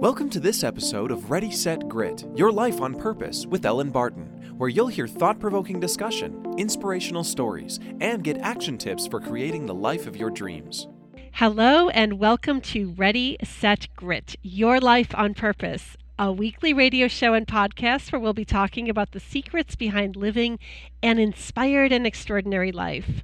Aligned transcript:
Welcome 0.00 0.30
to 0.30 0.40
this 0.40 0.64
episode 0.64 1.10
of 1.10 1.30
Ready, 1.30 1.50
Set, 1.50 1.86
Grit 1.86 2.24
Your 2.34 2.50
Life 2.50 2.80
on 2.80 2.94
Purpose 2.94 3.44
with 3.44 3.66
Ellen 3.66 3.90
Barton, 3.90 4.54
where 4.56 4.70
you'll 4.70 4.86
hear 4.86 5.06
thought 5.06 5.38
provoking 5.38 5.78
discussion, 5.78 6.42
inspirational 6.56 7.22
stories, 7.22 7.78
and 8.00 8.24
get 8.24 8.38
action 8.38 8.78
tips 8.78 9.06
for 9.06 9.20
creating 9.20 9.66
the 9.66 9.74
life 9.74 10.06
of 10.06 10.16
your 10.16 10.30
dreams. 10.30 10.88
Hello, 11.32 11.90
and 11.90 12.18
welcome 12.18 12.62
to 12.62 12.92
Ready, 12.92 13.36
Set, 13.44 13.88
Grit 13.94 14.36
Your 14.40 14.80
Life 14.80 15.14
on 15.14 15.34
Purpose, 15.34 15.98
a 16.18 16.32
weekly 16.32 16.72
radio 16.72 17.06
show 17.06 17.34
and 17.34 17.46
podcast 17.46 18.10
where 18.10 18.20
we'll 18.20 18.32
be 18.32 18.46
talking 18.46 18.88
about 18.88 19.12
the 19.12 19.20
secrets 19.20 19.76
behind 19.76 20.16
living 20.16 20.58
an 21.02 21.18
inspired 21.18 21.92
and 21.92 22.06
extraordinary 22.06 22.72
life. 22.72 23.20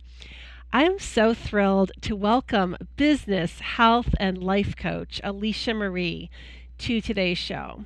I 0.75 0.85
am 0.85 0.99
so 0.99 1.33
thrilled 1.33 1.93
to 2.03 2.15
welcome 2.15 2.77
business, 2.99 3.61
health, 3.61 4.15
and 4.21 4.37
life 4.37 4.77
coach 4.77 5.23
Alicia 5.25 5.73
Marie 5.73 6.29
to 6.79 7.01
today's 7.01 7.39
show. 7.39 7.85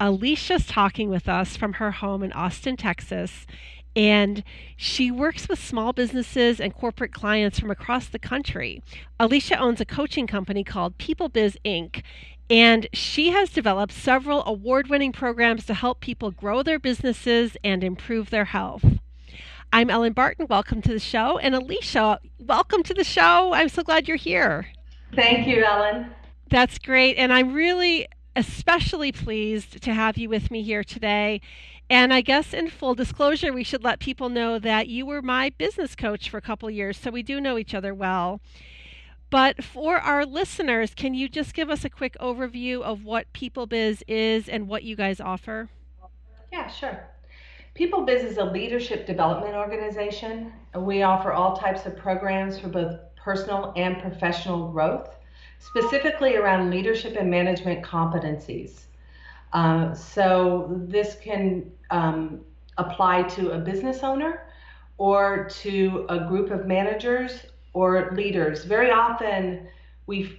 Alicia's 0.00 0.66
talking 0.66 1.08
with 1.08 1.28
us 1.28 1.56
from 1.56 1.74
her 1.74 1.92
home 1.92 2.22
in 2.22 2.32
Austin, 2.32 2.76
Texas, 2.76 3.46
and 3.94 4.42
she 4.76 5.10
works 5.10 5.48
with 5.48 5.62
small 5.62 5.92
businesses 5.92 6.60
and 6.60 6.74
corporate 6.74 7.12
clients 7.12 7.58
from 7.60 7.70
across 7.70 8.08
the 8.08 8.18
country. 8.18 8.82
Alicia 9.20 9.58
owns 9.58 9.80
a 9.80 9.84
coaching 9.84 10.26
company 10.26 10.64
called 10.64 10.98
People 10.98 11.28
Biz 11.28 11.58
Inc., 11.64 12.02
and 12.50 12.86
she 12.92 13.30
has 13.30 13.50
developed 13.50 13.92
several 13.92 14.42
award 14.44 14.88
winning 14.88 15.12
programs 15.12 15.64
to 15.66 15.74
help 15.74 16.00
people 16.00 16.30
grow 16.30 16.62
their 16.62 16.78
businesses 16.78 17.56
and 17.62 17.84
improve 17.84 18.30
their 18.30 18.46
health. 18.46 18.84
I'm 19.72 19.88
Ellen 19.88 20.12
Barton. 20.12 20.46
Welcome 20.50 20.82
to 20.82 20.92
the 20.92 20.98
show. 20.98 21.38
And 21.38 21.54
Alicia, 21.54 22.18
welcome 22.38 22.82
to 22.82 22.92
the 22.92 23.04
show. 23.04 23.54
I'm 23.54 23.70
so 23.70 23.82
glad 23.82 24.06
you're 24.06 24.18
here. 24.18 24.66
Thank 25.14 25.46
you, 25.46 25.64
Ellen. 25.64 26.10
That's 26.52 26.78
great. 26.78 27.16
And 27.16 27.32
I'm 27.32 27.54
really 27.54 28.08
especially 28.36 29.10
pleased 29.10 29.82
to 29.82 29.94
have 29.94 30.18
you 30.18 30.28
with 30.28 30.50
me 30.50 30.62
here 30.62 30.84
today. 30.84 31.40
And 31.88 32.12
I 32.12 32.20
guess 32.20 32.52
in 32.52 32.68
full 32.68 32.94
disclosure, 32.94 33.54
we 33.54 33.64
should 33.64 33.82
let 33.82 34.00
people 34.00 34.28
know 34.28 34.58
that 34.58 34.86
you 34.86 35.06
were 35.06 35.22
my 35.22 35.48
business 35.56 35.96
coach 35.96 36.28
for 36.28 36.36
a 36.36 36.42
couple 36.42 36.68
years, 36.70 36.98
so 36.98 37.10
we 37.10 37.22
do 37.22 37.40
know 37.40 37.56
each 37.56 37.74
other 37.74 37.94
well. 37.94 38.42
But 39.30 39.64
for 39.64 39.96
our 39.96 40.26
listeners, 40.26 40.92
can 40.94 41.14
you 41.14 41.26
just 41.26 41.54
give 41.54 41.70
us 41.70 41.86
a 41.86 41.90
quick 41.90 42.18
overview 42.20 42.82
of 42.82 43.02
what 43.02 43.32
People 43.32 43.66
Biz 43.66 44.04
is 44.06 44.46
and 44.46 44.68
what 44.68 44.82
you 44.82 44.94
guys 44.94 45.22
offer? 45.22 45.70
Yeah, 46.52 46.68
sure. 46.68 47.08
People 47.72 48.02
Biz 48.02 48.24
is 48.24 48.36
a 48.36 48.44
leadership 48.44 49.06
development 49.06 49.54
organization. 49.54 50.52
We 50.76 51.02
offer 51.02 51.32
all 51.32 51.56
types 51.56 51.86
of 51.86 51.96
programs 51.96 52.58
for 52.58 52.68
both 52.68 53.00
personal 53.16 53.72
and 53.74 53.98
professional 54.02 54.70
growth 54.70 55.16
specifically 55.62 56.36
around 56.36 56.70
leadership 56.70 57.16
and 57.16 57.30
management 57.30 57.84
competencies. 57.84 58.80
Uh, 59.52 59.94
so 59.94 60.68
this 60.88 61.16
can 61.22 61.70
um, 61.90 62.40
apply 62.78 63.22
to 63.22 63.52
a 63.52 63.58
business 63.58 64.02
owner 64.02 64.46
or 64.98 65.48
to 65.48 66.06
a 66.08 66.20
group 66.26 66.50
of 66.50 66.66
managers 66.66 67.46
or 67.74 68.12
leaders. 68.14 68.64
Very 68.64 68.90
often 68.90 69.68
we 70.06 70.38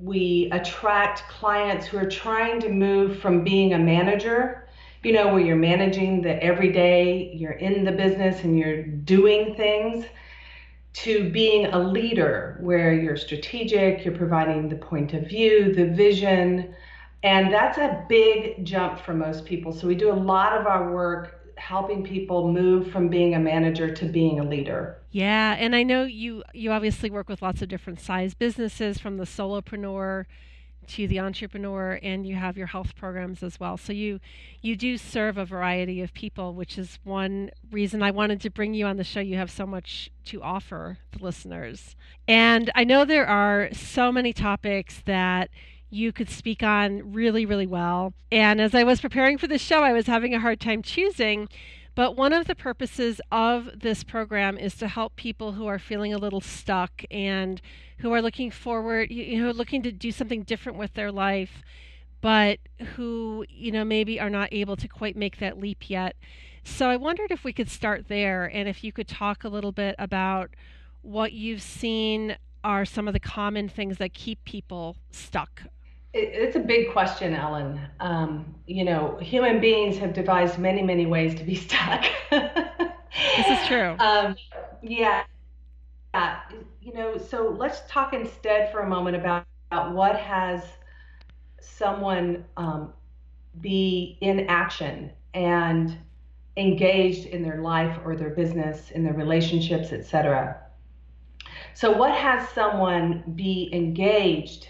we 0.00 0.48
attract 0.52 1.28
clients 1.28 1.84
who 1.86 1.98
are 1.98 2.08
trying 2.08 2.60
to 2.60 2.68
move 2.68 3.18
from 3.18 3.42
being 3.42 3.74
a 3.74 3.78
manager, 3.78 4.68
you 5.02 5.12
know, 5.12 5.26
where 5.32 5.40
you're 5.40 5.56
managing 5.56 6.22
the 6.22 6.40
everyday, 6.40 7.32
you're 7.34 7.58
in 7.58 7.82
the 7.84 7.90
business 7.90 8.44
and 8.44 8.56
you're 8.56 8.84
doing 8.84 9.56
things 9.56 10.04
to 11.02 11.30
being 11.30 11.66
a 11.66 11.78
leader 11.78 12.58
where 12.60 12.92
you're 12.92 13.16
strategic, 13.16 14.04
you're 14.04 14.16
providing 14.16 14.68
the 14.68 14.76
point 14.76 15.14
of 15.14 15.28
view, 15.28 15.74
the 15.74 15.86
vision. 15.86 16.74
And 17.22 17.52
that's 17.52 17.78
a 17.78 18.04
big 18.08 18.64
jump 18.64 18.98
for 19.00 19.14
most 19.14 19.44
people. 19.44 19.72
So 19.72 19.86
we 19.86 19.94
do 19.94 20.10
a 20.10 20.14
lot 20.14 20.58
of 20.58 20.66
our 20.66 20.92
work 20.92 21.54
helping 21.56 22.04
people 22.04 22.52
move 22.52 22.90
from 22.90 23.08
being 23.08 23.34
a 23.34 23.38
manager 23.38 23.92
to 23.94 24.04
being 24.06 24.40
a 24.40 24.44
leader. 24.44 24.98
Yeah, 25.10 25.56
and 25.58 25.74
I 25.74 25.82
know 25.82 26.04
you 26.04 26.42
you 26.52 26.70
obviously 26.70 27.10
work 27.10 27.28
with 27.28 27.42
lots 27.42 27.62
of 27.62 27.68
different 27.68 28.00
size 28.00 28.34
businesses 28.34 28.98
from 28.98 29.16
the 29.16 29.24
solopreneur 29.24 30.26
to 30.88 31.06
the 31.06 31.20
entrepreneur 31.20 31.98
and 32.02 32.26
you 32.26 32.34
have 32.34 32.56
your 32.56 32.66
health 32.66 32.96
programs 32.96 33.42
as 33.42 33.60
well. 33.60 33.76
So 33.76 33.92
you 33.92 34.20
you 34.60 34.76
do 34.76 34.96
serve 34.96 35.38
a 35.38 35.44
variety 35.44 36.02
of 36.02 36.12
people, 36.12 36.54
which 36.54 36.78
is 36.78 36.98
one 37.04 37.50
reason 37.70 38.02
I 38.02 38.10
wanted 38.10 38.40
to 38.42 38.50
bring 38.50 38.74
you 38.74 38.86
on 38.86 38.96
the 38.96 39.04
show. 39.04 39.20
You 39.20 39.36
have 39.36 39.50
so 39.50 39.66
much 39.66 40.10
to 40.26 40.42
offer 40.42 40.98
the 41.12 41.22
listeners. 41.22 41.96
And 42.26 42.70
I 42.74 42.84
know 42.84 43.04
there 43.04 43.26
are 43.26 43.68
so 43.72 44.10
many 44.10 44.32
topics 44.32 45.02
that 45.06 45.50
you 45.90 46.12
could 46.12 46.28
speak 46.28 46.62
on 46.62 47.12
really, 47.12 47.46
really 47.46 47.66
well. 47.66 48.12
And 48.30 48.60
as 48.60 48.74
I 48.74 48.84
was 48.84 49.00
preparing 49.00 49.38
for 49.38 49.46
the 49.46 49.58
show, 49.58 49.82
I 49.82 49.92
was 49.92 50.06
having 50.06 50.34
a 50.34 50.40
hard 50.40 50.60
time 50.60 50.82
choosing. 50.82 51.48
But 51.98 52.16
one 52.16 52.32
of 52.32 52.46
the 52.46 52.54
purposes 52.54 53.20
of 53.32 53.80
this 53.80 54.04
program 54.04 54.56
is 54.56 54.76
to 54.76 54.86
help 54.86 55.16
people 55.16 55.50
who 55.50 55.66
are 55.66 55.80
feeling 55.80 56.14
a 56.14 56.18
little 56.18 56.40
stuck 56.40 57.02
and 57.10 57.60
who 57.98 58.12
are 58.12 58.22
looking 58.22 58.52
forward, 58.52 59.10
you 59.10 59.42
know, 59.42 59.50
looking 59.50 59.82
to 59.82 59.90
do 59.90 60.12
something 60.12 60.44
different 60.44 60.78
with 60.78 60.94
their 60.94 61.10
life, 61.10 61.60
but 62.20 62.60
who, 62.94 63.44
you 63.48 63.72
know, 63.72 63.84
maybe 63.84 64.20
are 64.20 64.30
not 64.30 64.50
able 64.52 64.76
to 64.76 64.86
quite 64.86 65.16
make 65.16 65.40
that 65.40 65.58
leap 65.58 65.90
yet. 65.90 66.14
So 66.62 66.88
I 66.88 66.94
wondered 66.94 67.32
if 67.32 67.42
we 67.42 67.52
could 67.52 67.68
start 67.68 68.06
there 68.06 68.44
and 68.44 68.68
if 68.68 68.84
you 68.84 68.92
could 68.92 69.08
talk 69.08 69.42
a 69.42 69.48
little 69.48 69.72
bit 69.72 69.96
about 69.98 70.50
what 71.02 71.32
you've 71.32 71.62
seen 71.62 72.36
are 72.62 72.84
some 72.84 73.08
of 73.08 73.12
the 73.12 73.18
common 73.18 73.68
things 73.68 73.98
that 73.98 74.14
keep 74.14 74.44
people 74.44 74.98
stuck 75.10 75.62
it's 76.14 76.56
a 76.56 76.60
big 76.60 76.92
question, 76.92 77.34
Ellen. 77.34 77.80
Um, 78.00 78.54
you 78.66 78.84
know, 78.84 79.18
human 79.20 79.60
beings 79.60 79.98
have 79.98 80.12
devised 80.12 80.58
many, 80.58 80.82
many 80.82 81.06
ways 81.06 81.34
to 81.36 81.44
be 81.44 81.54
stuck. 81.66 82.04
this 82.30 83.48
is 83.48 83.66
true. 83.66 83.94
Um, 83.98 84.36
yeah. 84.82 85.24
Yeah. 86.14 86.40
You 86.80 86.94
know, 86.94 87.18
so 87.18 87.54
let's 87.58 87.82
talk 87.88 88.14
instead 88.14 88.72
for 88.72 88.80
a 88.80 88.88
moment 88.88 89.16
about, 89.16 89.44
about 89.70 89.92
what 89.92 90.16
has 90.16 90.62
someone 91.60 92.44
um, 92.56 92.92
be 93.60 94.16
in 94.20 94.40
action 94.48 95.10
and 95.34 95.96
engaged 96.56 97.26
in 97.26 97.42
their 97.42 97.60
life 97.60 97.98
or 98.04 98.16
their 98.16 98.30
business, 98.30 98.90
in 98.90 99.04
their 99.04 99.12
relationships, 99.12 99.92
etc. 99.92 100.56
So, 101.74 101.92
what 101.92 102.12
has 102.12 102.48
someone 102.48 103.22
be 103.36 103.70
engaged 103.72 104.68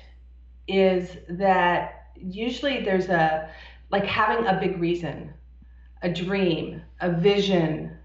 is 0.68 1.16
that 1.30 2.10
usually 2.16 2.82
there's 2.82 3.08
a 3.08 3.50
like 3.90 4.04
having 4.04 4.46
a 4.46 4.58
big 4.60 4.78
reason, 4.80 5.32
a 6.02 6.10
dream, 6.12 6.82
a 7.00 7.10
vision, 7.10 7.96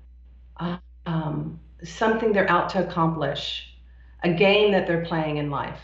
um, 1.05 1.59
something 1.83 2.31
they're 2.31 2.49
out 2.49 2.69
to 2.69 2.87
accomplish, 2.87 3.75
a 4.23 4.33
game 4.33 4.71
that 4.71 4.87
they're 4.87 5.05
playing 5.05 5.37
in 5.37 5.51
life, 5.51 5.81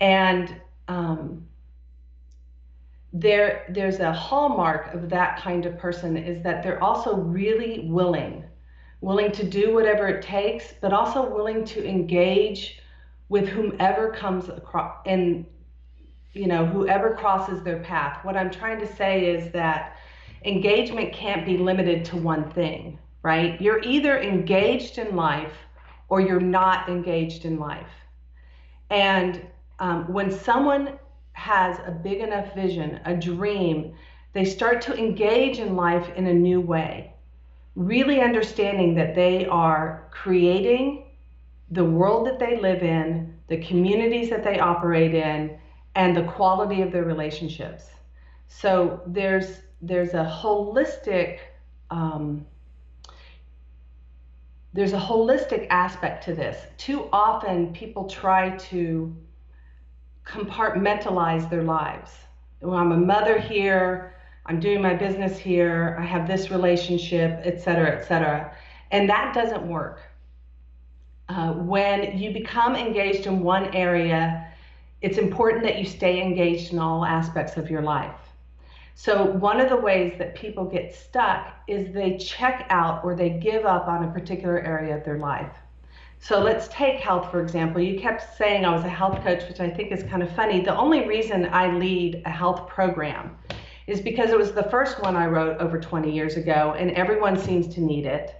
and 0.00 0.54
um, 0.86 1.46
there 3.12 3.66
there's 3.70 4.00
a 4.00 4.12
hallmark 4.12 4.92
of 4.94 5.08
that 5.08 5.38
kind 5.40 5.66
of 5.66 5.78
person 5.78 6.16
is 6.16 6.42
that 6.42 6.62
they're 6.62 6.82
also 6.82 7.16
really 7.16 7.88
willing 7.88 8.44
willing 9.00 9.32
to 9.32 9.44
do 9.44 9.72
whatever 9.72 10.08
it 10.08 10.22
takes 10.22 10.74
but 10.80 10.92
also 10.92 11.28
willing 11.34 11.64
to 11.64 11.86
engage 11.88 12.80
with 13.30 13.48
whomever 13.48 14.12
comes 14.12 14.48
across 14.48 14.98
and 15.06 15.46
you 16.38 16.46
know, 16.46 16.64
whoever 16.64 17.14
crosses 17.16 17.62
their 17.62 17.80
path. 17.80 18.24
What 18.24 18.36
I'm 18.36 18.50
trying 18.50 18.78
to 18.78 18.96
say 18.96 19.26
is 19.26 19.50
that 19.52 19.96
engagement 20.44 21.12
can't 21.12 21.44
be 21.44 21.58
limited 21.58 22.04
to 22.06 22.16
one 22.16 22.48
thing, 22.52 22.98
right? 23.22 23.60
You're 23.60 23.82
either 23.82 24.20
engaged 24.20 24.98
in 24.98 25.16
life 25.16 25.52
or 26.08 26.20
you're 26.20 26.40
not 26.40 26.88
engaged 26.88 27.44
in 27.44 27.58
life. 27.58 27.90
And 28.90 29.44
um, 29.80 30.10
when 30.12 30.30
someone 30.30 30.98
has 31.32 31.78
a 31.86 31.90
big 31.90 32.20
enough 32.20 32.54
vision, 32.54 33.00
a 33.04 33.14
dream, 33.14 33.94
they 34.32 34.44
start 34.44 34.80
to 34.82 34.96
engage 34.96 35.58
in 35.58 35.74
life 35.74 36.08
in 36.16 36.28
a 36.28 36.34
new 36.34 36.60
way, 36.60 37.12
really 37.74 38.20
understanding 38.20 38.94
that 38.94 39.14
they 39.16 39.46
are 39.46 40.08
creating 40.12 41.04
the 41.70 41.84
world 41.84 42.26
that 42.26 42.38
they 42.38 42.60
live 42.60 42.82
in, 42.82 43.34
the 43.48 43.58
communities 43.58 44.30
that 44.30 44.44
they 44.44 44.58
operate 44.58 45.14
in, 45.14 45.58
and 45.98 46.16
the 46.16 46.22
quality 46.22 46.80
of 46.80 46.92
their 46.92 47.04
relationships. 47.04 47.84
So 48.46 49.02
there's 49.06 49.48
there's 49.82 50.14
a 50.14 50.24
holistic 50.42 51.40
um, 51.90 52.46
there's 54.72 54.92
a 54.92 54.98
holistic 55.10 55.66
aspect 55.70 56.24
to 56.26 56.34
this. 56.34 56.56
Too 56.76 57.08
often 57.12 57.72
people 57.72 58.04
try 58.08 58.56
to 58.70 59.14
compartmentalize 60.24 61.50
their 61.50 61.64
lives. 61.64 62.12
Well, 62.60 62.78
I'm 62.78 62.92
a 62.92 62.96
mother 62.96 63.38
here, 63.38 64.14
I'm 64.46 64.60
doing 64.60 64.80
my 64.80 64.94
business 64.94 65.36
here, 65.36 65.96
I 65.98 66.04
have 66.04 66.28
this 66.28 66.50
relationship, 66.50 67.40
et 67.44 67.60
cetera, 67.60 67.98
et 67.98 68.04
cetera. 68.06 68.54
And 68.92 69.08
that 69.08 69.34
doesn't 69.34 69.66
work. 69.66 70.02
Uh, 71.28 71.54
when 71.54 72.18
you 72.18 72.32
become 72.32 72.76
engaged 72.76 73.26
in 73.26 73.40
one 73.40 73.74
area, 73.74 74.47
it's 75.00 75.18
important 75.18 75.62
that 75.62 75.78
you 75.78 75.84
stay 75.84 76.20
engaged 76.20 76.72
in 76.72 76.78
all 76.78 77.04
aspects 77.04 77.56
of 77.56 77.70
your 77.70 77.82
life. 77.82 78.16
So, 78.94 79.26
one 79.26 79.60
of 79.60 79.68
the 79.68 79.76
ways 79.76 80.14
that 80.18 80.34
people 80.34 80.64
get 80.64 80.92
stuck 80.92 81.54
is 81.68 81.94
they 81.94 82.16
check 82.16 82.66
out 82.68 83.04
or 83.04 83.14
they 83.14 83.30
give 83.30 83.64
up 83.64 83.86
on 83.86 84.02
a 84.02 84.12
particular 84.12 84.58
area 84.58 84.96
of 84.96 85.04
their 85.04 85.18
life. 85.18 85.52
So, 86.18 86.40
let's 86.40 86.66
take 86.66 86.98
health, 86.98 87.30
for 87.30 87.40
example. 87.40 87.80
You 87.80 88.00
kept 88.00 88.36
saying 88.36 88.64
I 88.64 88.74
was 88.74 88.84
a 88.84 88.88
health 88.88 89.22
coach, 89.22 89.48
which 89.48 89.60
I 89.60 89.70
think 89.70 89.92
is 89.92 90.02
kind 90.02 90.20
of 90.20 90.34
funny. 90.34 90.62
The 90.62 90.76
only 90.76 91.06
reason 91.06 91.48
I 91.52 91.72
lead 91.72 92.22
a 92.26 92.30
health 92.30 92.68
program 92.68 93.36
is 93.86 94.00
because 94.00 94.30
it 94.30 94.38
was 94.38 94.50
the 94.50 94.64
first 94.64 95.00
one 95.00 95.14
I 95.14 95.26
wrote 95.26 95.58
over 95.58 95.78
20 95.78 96.12
years 96.12 96.36
ago, 96.36 96.74
and 96.76 96.90
everyone 96.90 97.38
seems 97.38 97.72
to 97.74 97.80
need 97.80 98.04
it. 98.04 98.34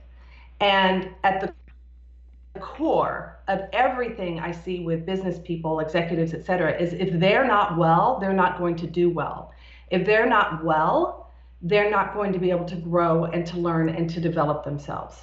And 0.60 1.10
at 1.22 1.40
the 1.40 2.60
core 2.60 3.37
of 3.48 3.62
everything 3.72 4.38
I 4.38 4.52
see 4.52 4.80
with 4.80 5.06
business 5.06 5.38
people, 5.42 5.80
executives, 5.80 6.34
et 6.34 6.44
cetera, 6.44 6.76
is 6.80 6.92
if 6.92 7.18
they're 7.18 7.46
not 7.46 7.76
well, 7.78 8.18
they're 8.20 8.32
not 8.32 8.58
going 8.58 8.76
to 8.76 8.86
do 8.86 9.10
well. 9.10 9.52
If 9.90 10.06
they're 10.06 10.28
not 10.28 10.62
well, 10.62 11.30
they're 11.62 11.90
not 11.90 12.14
going 12.14 12.32
to 12.32 12.38
be 12.38 12.50
able 12.50 12.66
to 12.66 12.76
grow 12.76 13.24
and 13.24 13.46
to 13.46 13.56
learn 13.56 13.88
and 13.88 14.08
to 14.10 14.20
develop 14.20 14.64
themselves. 14.64 15.16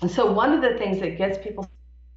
And 0.00 0.10
so, 0.10 0.30
one 0.30 0.52
of 0.52 0.62
the 0.62 0.78
things 0.78 1.00
that 1.00 1.18
gets 1.18 1.36
people 1.38 1.68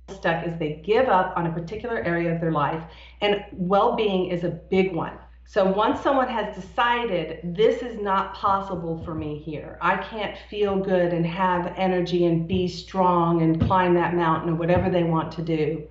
stuck 0.10 0.46
is 0.46 0.58
they 0.58 0.82
give 0.86 1.08
up 1.08 1.34
on 1.36 1.48
a 1.48 1.52
particular 1.52 1.98
area 2.04 2.34
of 2.34 2.40
their 2.40 2.52
life, 2.52 2.84
and 3.22 3.44
well 3.52 3.96
being 3.96 4.28
is 4.28 4.44
a 4.44 4.50
big 4.50 4.94
one. 4.94 5.18
So, 5.48 5.64
once 5.64 6.02
someone 6.02 6.28
has 6.28 6.56
decided 6.56 7.40
this 7.56 7.84
is 7.84 8.00
not 8.02 8.34
possible 8.34 9.04
for 9.06 9.14
me 9.14 9.38
here, 9.38 9.78
I 9.80 9.98
can't 9.98 10.36
feel 10.50 10.80
good 10.80 11.14
and 11.14 11.26
have 11.26 11.72
energy 11.78 12.26
and 12.26 12.48
be 12.48 12.68
strong 12.68 13.44
and 13.44 13.62
climb 13.62 13.94
that 13.94 14.16
mountain 14.16 14.50
or 14.50 14.56
whatever 14.56 14.90
they 14.90 15.04
want 15.04 15.32
to 15.34 15.44
do, 15.44 15.88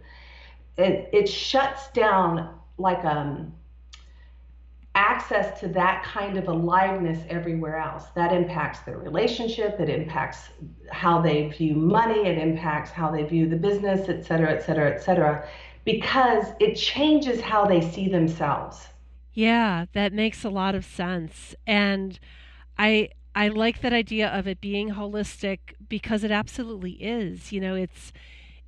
it, 0.76 1.08
it 1.12 1.28
shuts 1.28 1.88
down 1.92 2.58
like 2.78 3.04
um, 3.04 3.54
access 4.96 5.60
to 5.60 5.68
that 5.68 6.02
kind 6.02 6.36
of 6.36 6.48
aliveness 6.48 7.24
everywhere 7.28 7.78
else. 7.78 8.06
That 8.16 8.32
impacts 8.32 8.80
their 8.80 8.98
relationship, 8.98 9.78
it 9.78 9.88
impacts 9.88 10.48
how 10.90 11.22
they 11.22 11.46
view 11.48 11.76
money, 11.76 12.26
it 12.26 12.38
impacts 12.38 12.90
how 12.90 13.12
they 13.12 13.22
view 13.22 13.48
the 13.48 13.56
business, 13.56 14.08
et 14.08 14.24
cetera, 14.24 14.50
et 14.50 14.64
cetera, 14.64 14.92
et 14.92 14.98
cetera, 14.98 15.48
because 15.84 16.46
it 16.58 16.74
changes 16.74 17.40
how 17.40 17.64
they 17.66 17.80
see 17.80 18.08
themselves. 18.08 18.88
Yeah, 19.34 19.86
that 19.92 20.12
makes 20.12 20.44
a 20.44 20.48
lot 20.50 20.74
of 20.74 20.84
sense. 20.84 21.54
And 21.66 22.18
I 22.78 23.10
I 23.34 23.48
like 23.48 23.80
that 23.82 23.92
idea 23.92 24.28
of 24.28 24.46
it 24.46 24.60
being 24.60 24.90
holistic 24.90 25.58
because 25.88 26.24
it 26.24 26.30
absolutely 26.30 26.92
is. 26.92 27.52
You 27.52 27.60
know, 27.60 27.74
it's 27.74 28.12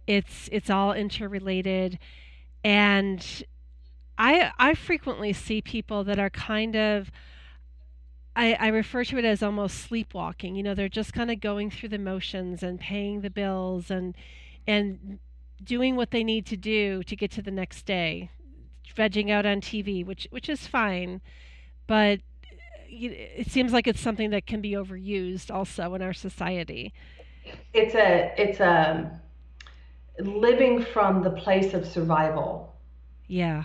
it's 0.06 0.48
it's 0.52 0.70
all 0.70 0.92
interrelated 0.92 1.98
and 2.64 3.44
I 4.18 4.52
I 4.58 4.74
frequently 4.74 5.32
see 5.32 5.62
people 5.62 6.04
that 6.04 6.18
are 6.18 6.30
kind 6.30 6.76
of 6.76 7.10
I, 8.34 8.54
I 8.54 8.68
refer 8.68 9.04
to 9.04 9.18
it 9.18 9.24
as 9.24 9.42
almost 9.42 9.78
sleepwalking. 9.78 10.56
You 10.56 10.62
know, 10.62 10.74
they're 10.74 10.88
just 10.88 11.12
kind 11.12 11.30
of 11.30 11.40
going 11.40 11.70
through 11.70 11.88
the 11.88 11.98
motions 11.98 12.62
and 12.62 12.78
paying 12.78 13.20
the 13.22 13.30
bills 13.30 13.90
and 13.90 14.14
and 14.66 15.18
doing 15.62 15.96
what 15.96 16.10
they 16.10 16.22
need 16.22 16.44
to 16.46 16.56
do 16.56 17.02
to 17.04 17.16
get 17.16 17.30
to 17.32 17.42
the 17.42 17.50
next 17.50 17.86
day, 17.86 18.30
vegging 18.94 19.30
out 19.30 19.46
on 19.46 19.60
TV, 19.60 20.04
which 20.04 20.26
which 20.30 20.48
is 20.48 20.66
fine, 20.66 21.20
but 21.86 22.20
eh, 22.90 23.08
it 23.38 23.50
seems 23.50 23.72
like 23.72 23.86
it's 23.86 24.00
something 24.00 24.30
that 24.30 24.46
can 24.46 24.60
be 24.60 24.72
overused 24.72 25.50
also 25.50 25.94
in 25.94 26.02
our 26.02 26.12
society. 26.12 26.92
It's 27.72 27.94
a 27.94 28.32
it's 28.36 28.60
a 28.60 29.20
living 30.18 30.82
from 30.82 31.22
the 31.22 31.30
place 31.30 31.74
of 31.74 31.86
survival. 31.86 32.74
Yeah 33.28 33.64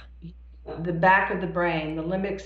the 0.79 0.93
back 0.93 1.31
of 1.31 1.41
the 1.41 1.47
brain, 1.47 1.95
the 1.95 2.03
limbic 2.03 2.41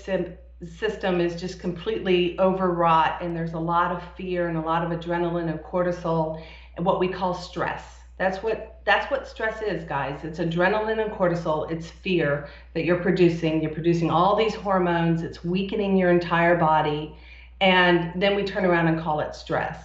system 0.64 1.20
is 1.20 1.40
just 1.40 1.60
completely 1.60 2.38
overwrought, 2.38 3.22
and 3.22 3.36
there's 3.36 3.52
a 3.52 3.58
lot 3.58 3.92
of 3.92 4.02
fear 4.16 4.48
and 4.48 4.56
a 4.56 4.60
lot 4.60 4.82
of 4.82 4.98
adrenaline 4.98 5.50
and 5.50 5.60
cortisol, 5.60 6.42
and 6.76 6.84
what 6.84 6.98
we 6.98 7.08
call 7.08 7.34
stress. 7.34 7.95
That's 8.18 8.42
what 8.42 8.80
that's 8.84 9.10
what 9.10 9.28
stress 9.28 9.60
is, 9.62 9.84
guys. 9.84 10.24
It's 10.24 10.38
adrenaline 10.38 11.02
and 11.02 11.12
cortisol. 11.12 11.70
It's 11.70 11.90
fear 11.90 12.48
that 12.74 12.84
you're 12.84 13.00
producing. 13.00 13.60
You're 13.60 13.72
producing 13.74 14.10
all 14.10 14.36
these 14.36 14.54
hormones. 14.54 15.22
It's 15.22 15.44
weakening 15.44 15.96
your 15.96 16.10
entire 16.10 16.56
body, 16.56 17.14
and 17.60 18.12
then 18.20 18.34
we 18.34 18.44
turn 18.44 18.64
around 18.64 18.88
and 18.88 19.00
call 19.00 19.20
it 19.20 19.34
stress. 19.34 19.82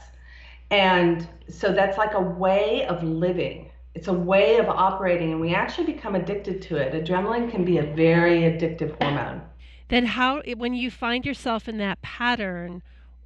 And 0.70 1.28
so 1.50 1.74
that's 1.74 1.98
like 1.98 2.14
a 2.14 2.22
way 2.22 2.86
of 2.86 3.04
living 3.04 3.72
it's 3.94 4.08
a 4.08 4.14
way 4.14 4.58
of 4.58 4.70
operating 4.70 5.32
and 5.32 5.42
we 5.42 5.54
actually 5.54 5.86
become 5.86 6.16
addicted 6.16 6.62
to 6.62 6.76
it 6.78 6.94
adrenaline 6.94 7.50
can 7.50 7.66
be 7.66 7.78
a 7.78 7.84
very 7.84 8.42
addictive 8.42 8.96
hormone 9.02 9.42
then 9.90 10.06
how 10.06 10.42
when 10.58 10.74
you 10.74 10.90
find 10.90 11.26
yourself 11.26 11.68
in 11.68 11.78
that 11.78 12.02
pattern 12.02 12.82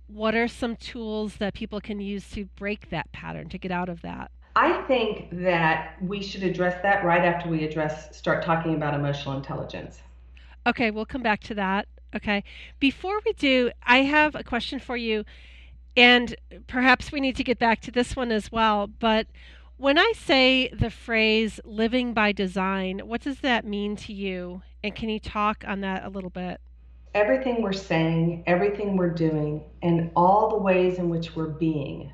what 0.07 0.35
are 0.35 0.47
some 0.47 0.75
tools 0.75 1.37
that 1.37 1.53
people 1.53 1.79
can 1.79 1.99
use 1.99 2.29
to 2.29 2.45
break 2.55 2.89
that 2.89 3.11
pattern 3.11 3.49
to 3.49 3.57
get 3.57 3.71
out 3.71 3.89
of 3.89 4.01
that 4.01 4.31
i 4.55 4.81
think 4.83 5.27
that 5.31 5.95
we 6.01 6.21
should 6.21 6.43
address 6.43 6.81
that 6.81 7.03
right 7.03 7.23
after 7.23 7.49
we 7.49 7.63
address 7.63 8.15
start 8.15 8.43
talking 8.43 8.75
about 8.75 8.93
emotional 8.93 9.35
intelligence 9.35 9.99
okay 10.67 10.91
we'll 10.91 11.05
come 11.05 11.23
back 11.23 11.41
to 11.41 11.53
that 11.53 11.87
okay 12.15 12.43
before 12.79 13.19
we 13.25 13.33
do 13.33 13.71
i 13.83 13.99
have 13.99 14.35
a 14.35 14.43
question 14.43 14.79
for 14.79 14.97
you 14.97 15.23
and 15.97 16.35
perhaps 16.67 17.11
we 17.11 17.19
need 17.21 17.35
to 17.35 17.43
get 17.43 17.57
back 17.57 17.81
to 17.81 17.91
this 17.91 18.15
one 18.15 18.31
as 18.31 18.51
well 18.51 18.87
but 18.87 19.27
when 19.77 19.97
I 19.97 20.13
say 20.15 20.69
the 20.69 20.89
phrase 20.89 21.59
living 21.65 22.13
by 22.13 22.31
design, 22.31 22.99
what 22.99 23.21
does 23.21 23.39
that 23.41 23.65
mean 23.65 23.97
to 23.97 24.13
you? 24.13 24.61
And 24.81 24.95
can 24.95 25.09
you 25.09 25.19
talk 25.19 25.65
on 25.67 25.81
that 25.81 26.05
a 26.05 26.09
little 26.09 26.29
bit? 26.29 26.61
Everything 27.13 27.61
we're 27.61 27.73
saying, 27.73 28.43
everything 28.47 28.95
we're 28.95 29.13
doing, 29.13 29.63
and 29.81 30.11
all 30.15 30.49
the 30.49 30.57
ways 30.57 30.97
in 30.97 31.09
which 31.09 31.35
we're 31.35 31.47
being 31.47 32.11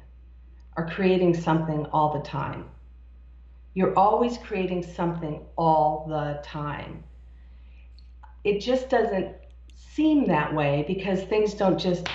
are 0.78 0.90
creating 0.90 1.34
something 1.34 1.86
all 1.88 2.14
the 2.14 2.24
time. 2.28 2.66
You're 3.74 3.98
always 3.98 4.38
creating 4.38 4.84
something 4.84 5.46
all 5.58 6.06
the 6.08 6.42
time. 6.44 7.04
It 8.44 8.60
just 8.60 8.90
doesn't 8.90 9.36
seem 9.76 10.28
that 10.28 10.54
way 10.54 10.84
because 10.88 11.24
things 11.24 11.54
don't 11.54 11.78
just 11.78 12.08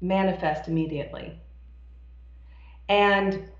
manifest 0.00 0.68
immediately. 0.68 1.40
And 2.88 3.50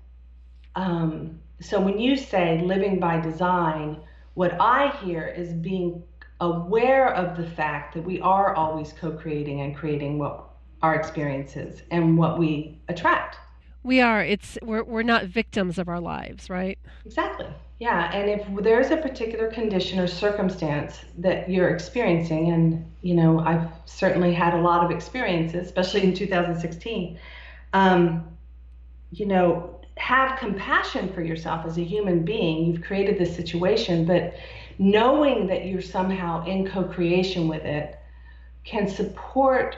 um, 0.75 1.39
so 1.61 1.79
when 1.79 1.99
you 1.99 2.15
say 2.15 2.61
living 2.61 2.99
by 2.99 3.19
design, 3.19 4.01
what 4.33 4.59
I 4.59 4.89
hear 5.03 5.27
is 5.27 5.53
being 5.53 6.03
aware 6.41 7.13
of 7.13 7.35
the 7.35 7.45
fact 7.45 7.93
that 7.93 8.03
we 8.03 8.21
are 8.21 8.55
always 8.55 8.93
co-creating 8.93 9.61
and 9.61 9.75
creating 9.75 10.17
what 10.17 10.45
our 10.81 10.95
experiences 10.95 11.81
and 11.91 12.17
what 12.17 12.39
we 12.39 12.79
attract. 12.87 13.37
We 13.83 14.01
are. 14.01 14.23
It's 14.23 14.57
we're 14.61 14.83
we're 14.83 15.03
not 15.03 15.25
victims 15.25 15.77
of 15.77 15.87
our 15.87 15.99
lives, 15.99 16.49
right? 16.49 16.77
Exactly. 17.05 17.47
Yeah, 17.79 18.11
and 18.13 18.29
if 18.29 18.63
there's 18.63 18.91
a 18.91 18.97
particular 18.97 19.49
condition 19.49 19.99
or 19.99 20.07
circumstance 20.07 20.99
that 21.17 21.49
you're 21.49 21.69
experiencing, 21.69 22.51
and 22.51 22.85
you 23.01 23.15
know, 23.15 23.39
I've 23.39 23.69
certainly 23.85 24.33
had 24.33 24.53
a 24.53 24.59
lot 24.59 24.83
of 24.83 24.91
experiences, 24.91 25.65
especially 25.65 26.03
in 26.03 26.13
2016. 26.13 27.17
Um, 27.71 28.27
you 29.11 29.25
know, 29.25 29.79
have 29.95 30.37
compassion 30.39 31.11
for 31.13 31.21
yourself 31.21 31.65
as 31.65 31.77
a 31.77 31.83
human 31.83 32.25
being. 32.25 32.65
You've 32.65 32.81
created 32.81 33.17
this 33.17 33.33
situation, 33.33 34.05
but 34.05 34.35
knowing 34.77 35.47
that 35.47 35.65
you're 35.65 35.81
somehow 35.81 36.45
in 36.45 36.67
co 36.67 36.83
creation 36.83 37.47
with 37.47 37.63
it 37.63 37.97
can 38.65 38.89
support, 38.89 39.77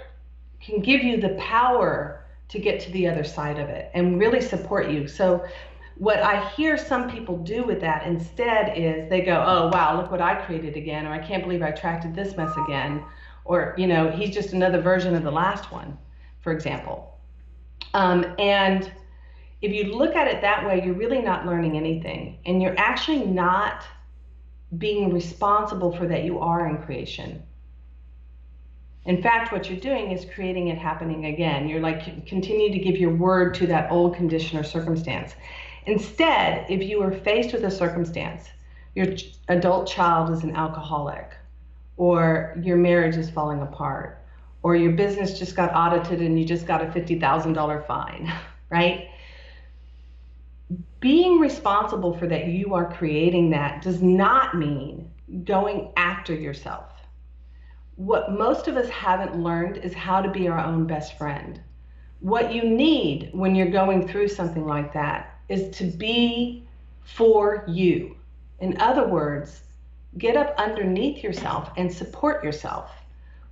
can 0.60 0.82
give 0.82 1.04
you 1.04 1.22
the 1.22 1.36
power 1.40 2.21
to 2.52 2.60
get 2.60 2.80
to 2.82 2.92
the 2.92 3.08
other 3.08 3.24
side 3.24 3.58
of 3.58 3.70
it 3.70 3.90
and 3.94 4.20
really 4.20 4.42
support 4.42 4.90
you. 4.90 5.08
So, 5.08 5.46
what 5.96 6.20
I 6.20 6.50
hear 6.52 6.78
some 6.78 7.10
people 7.10 7.38
do 7.38 7.64
with 7.64 7.82
that 7.82 8.08
instead 8.08 8.78
is 8.78 9.10
they 9.10 9.22
go, 9.22 9.44
oh, 9.46 9.70
wow, 9.72 9.98
look 9.98 10.10
what 10.10 10.22
I 10.22 10.36
created 10.46 10.76
again, 10.76 11.06
or 11.06 11.12
I 11.12 11.20
can't 11.20 11.44
believe 11.44 11.62
I 11.62 11.68
attracted 11.68 12.16
this 12.16 12.36
mess 12.36 12.52
again, 12.66 13.04
or, 13.46 13.76
you 13.78 13.86
know, 13.86 14.10
he's 14.10 14.34
just 14.34 14.54
another 14.54 14.82
version 14.82 15.16
of 15.16 15.22
the 15.22 15.32
last 15.32 15.72
one, 15.72 15.98
for 16.40 16.54
example. 16.54 17.20
Um, 17.94 18.26
and 18.40 18.92
if 19.62 19.72
you 19.74 19.96
look 19.96 20.16
at 20.16 20.28
it 20.28 20.42
that 20.42 20.66
way, 20.66 20.82
you're 20.84 20.96
really 20.96 21.22
not 21.22 21.46
learning 21.46 21.78
anything. 21.78 22.40
And 22.46 22.62
you're 22.62 22.78
actually 22.80 23.26
not 23.26 23.84
being 24.78 25.14
responsible 25.14 25.96
for 25.96 26.08
that 26.08 26.24
you 26.24 26.40
are 26.40 26.68
in 26.68 26.82
creation. 26.82 27.44
In 29.06 29.22
fact, 29.22 29.52
what 29.52 29.70
you're 29.70 29.80
doing 29.80 30.12
is 30.12 30.26
creating 30.34 30.68
it 30.68 30.78
happening 30.78 31.26
again. 31.26 31.68
You're 31.68 31.82
like, 31.82 32.28
continue 32.28 32.72
to 32.72 32.80
give 32.80 32.98
your 32.98 33.16
word 33.16 33.54
to 33.56 33.68
that 33.68 33.92
old 33.92 34.16
condition 34.16 34.60
or 34.60 34.64
circumstance. 34.64 35.34
Instead, 35.88 36.70
if 36.70 36.84
you 36.84 37.02
are 37.02 37.12
faced 37.12 37.54
with 37.54 37.64
a 37.64 37.72
circumstance, 37.72 38.48
your 38.94 39.08
adult 39.48 39.88
child 39.88 40.30
is 40.30 40.44
an 40.44 40.56
alcoholic, 40.56 41.32
or 41.98 42.56
your 42.62 42.78
marriage 42.78 43.16
is 43.16 43.30
falling 43.30 43.62
apart, 43.62 44.24
or 44.62 44.76
your 44.76 44.92
business 44.92 45.40
just 45.40 45.56
got 45.56 45.74
audited 45.74 46.22
and 46.22 46.38
you 46.40 46.46
just 46.46 46.68
got 46.68 46.82
a 46.84 46.86
$50,000 46.86 47.88
fine, 47.88 48.32
right? 48.70 49.08
being 51.02 51.40
responsible 51.40 52.16
for 52.18 52.28
that 52.28 52.48
you 52.48 52.76
are 52.76 52.94
creating 52.94 53.50
that 53.50 53.82
does 53.82 54.02
not 54.02 54.56
mean 54.56 55.12
going 55.44 55.92
after 55.98 56.34
yourself. 56.34 56.92
What 57.96 58.32
most 58.32 58.68
of 58.68 58.78
us 58.78 58.90
haven't 58.90 59.42
learned 59.42 59.78
is 59.78 59.94
how 59.94 60.22
to 60.22 60.30
be 60.30 60.48
our 60.48 60.60
own 60.60 60.88
best 60.88 61.18
friend. 61.18 61.60
What 62.20 62.54
you 62.54 62.64
need 62.64 63.30
when 63.34 63.56
you're 63.56 63.72
going 63.72 64.08
through 64.08 64.30
something 64.30 64.66
like 64.66 64.94
that 64.94 65.40
is 65.50 65.76
to 65.78 65.86
be 65.86 66.68
for 67.04 67.66
you. 67.68 68.16
In 68.60 68.80
other 68.80 69.08
words, 69.08 69.62
get 70.18 70.38
up 70.38 70.54
underneath 70.58 71.24
yourself 71.24 71.72
and 71.78 71.92
support 71.92 72.44
yourself 72.44 72.92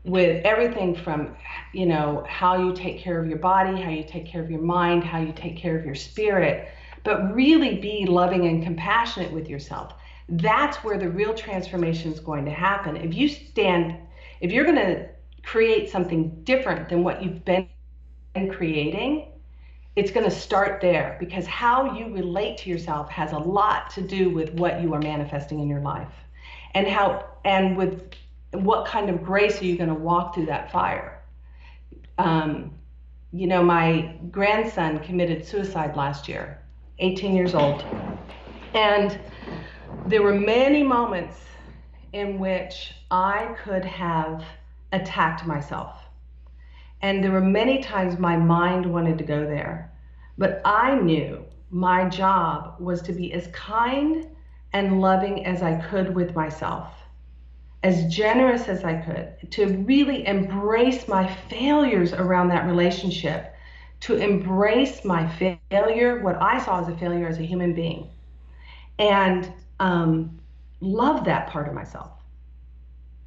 with 0.04 0.44
everything 0.46 0.96
from 0.96 1.36
you 1.74 1.86
know 1.86 2.24
how 2.28 2.58
you 2.58 2.74
take 2.74 3.00
care 3.00 3.20
of 3.20 3.28
your 3.28 3.38
body 3.38 3.80
how 3.82 3.90
you 3.90 4.04
take 4.04 4.26
care 4.26 4.42
of 4.42 4.50
your 4.50 4.62
mind 4.62 5.04
how 5.04 5.20
you 5.20 5.34
take 5.34 5.58
care 5.58 5.78
of 5.78 5.86
your 5.86 5.96
spirit 5.96 6.70
but 7.04 7.34
really 7.34 7.80
be 7.80 8.06
loving 8.06 8.48
and 8.48 8.64
compassionate 8.64 9.32
with 9.32 9.50
yourself 9.50 9.94
that's 10.30 10.78
where 10.78 10.98
the 10.98 11.10
real 11.10 11.34
transformation 11.34 12.14
is 12.14 12.20
going 12.20 12.46
to 12.46 12.52
happen 12.52 12.96
if 12.96 13.14
you 13.14 13.28
stand 13.28 13.96
if 14.42 14.52
you're 14.52 14.66
going 14.66 14.76
to 14.76 15.08
create 15.44 15.90
something 15.90 16.44
different 16.44 16.90
than 16.90 17.04
what 17.04 17.24
you've 17.24 17.44
been 17.46 17.68
creating 18.52 19.30
it's 20.00 20.12
going 20.12 20.24
to 20.24 20.32
start 20.32 20.80
there 20.80 21.18
because 21.20 21.46
how 21.46 21.94
you 21.94 22.14
relate 22.14 22.58
to 22.60 22.70
yourself 22.70 23.10
has 23.10 23.34
a 23.34 23.38
lot 23.38 23.90
to 23.92 24.02
do 24.02 24.30
with 24.30 24.54
what 24.54 24.82
you 24.82 24.94
are 24.94 25.00
manifesting 25.02 25.60
in 25.60 25.68
your 25.68 25.82
life. 25.82 26.14
And 26.74 26.88
how 26.88 27.26
and 27.44 27.76
with 27.76 28.14
what 28.52 28.86
kind 28.86 29.10
of 29.10 29.24
grace 29.24 29.62
are 29.62 29.66
you 29.66 29.76
going 29.76 29.90
to 29.90 29.96
walk 29.96 30.34
through 30.34 30.46
that 30.46 30.72
fire? 30.72 31.22
Um, 32.18 32.74
you 33.32 33.46
know 33.46 33.62
my 33.62 34.16
grandson 34.32 35.00
committed 35.00 35.46
suicide 35.46 35.96
last 35.96 36.28
year 36.28 36.62
18 37.00 37.36
years 37.36 37.54
old. 37.54 37.84
And 38.74 39.20
there 40.08 40.22
were 40.22 40.34
many 40.34 40.82
moments 40.82 41.38
in 42.14 42.40
which 42.40 42.94
i 43.12 43.56
could 43.64 43.86
have 43.86 44.44
attacked 44.92 45.46
myself 45.46 46.04
and 47.02 47.24
there 47.24 47.32
were 47.32 47.42
many 47.42 47.82
times 47.82 48.18
my 48.18 48.36
mind 48.36 48.86
wanted 48.86 49.18
to 49.18 49.24
go 49.24 49.46
there 49.46 49.92
but 50.38 50.62
i 50.66 50.96
knew 50.96 51.44
my 51.72 52.08
job 52.10 52.76
was 52.80 53.02
to 53.04 53.14
be 53.14 53.34
as 53.34 53.48
kind 53.48 54.28
and 54.74 55.02
loving 55.02 55.46
as 55.46 55.62
I 55.62 55.76
could 55.90 56.14
with 56.14 56.36
myself, 56.36 56.94
as 57.84 58.06
generous 58.14 58.68
as 58.68 58.84
I 58.84 58.96
could, 58.96 59.52
to 59.52 59.68
really 59.84 60.26
embrace 60.28 61.08
my 61.08 61.28
failures 61.50 62.14
around 62.14 62.50
that 62.50 62.68
relationship, 62.68 63.56
to 64.02 64.16
embrace 64.16 65.04
my 65.04 65.28
failure, 65.70 66.22
what 66.22 66.42
I 66.42 66.64
saw 66.64 66.82
as 66.82 66.88
a 66.88 66.98
failure 66.98 67.28
as 67.28 67.40
a 67.40 67.44
human 67.44 67.74
being, 67.74 68.10
and 68.98 69.52
um, 69.80 70.40
love 70.82 71.26
that 71.26 71.48
part 71.48 71.68
of 71.68 71.74
myself. 71.74 72.12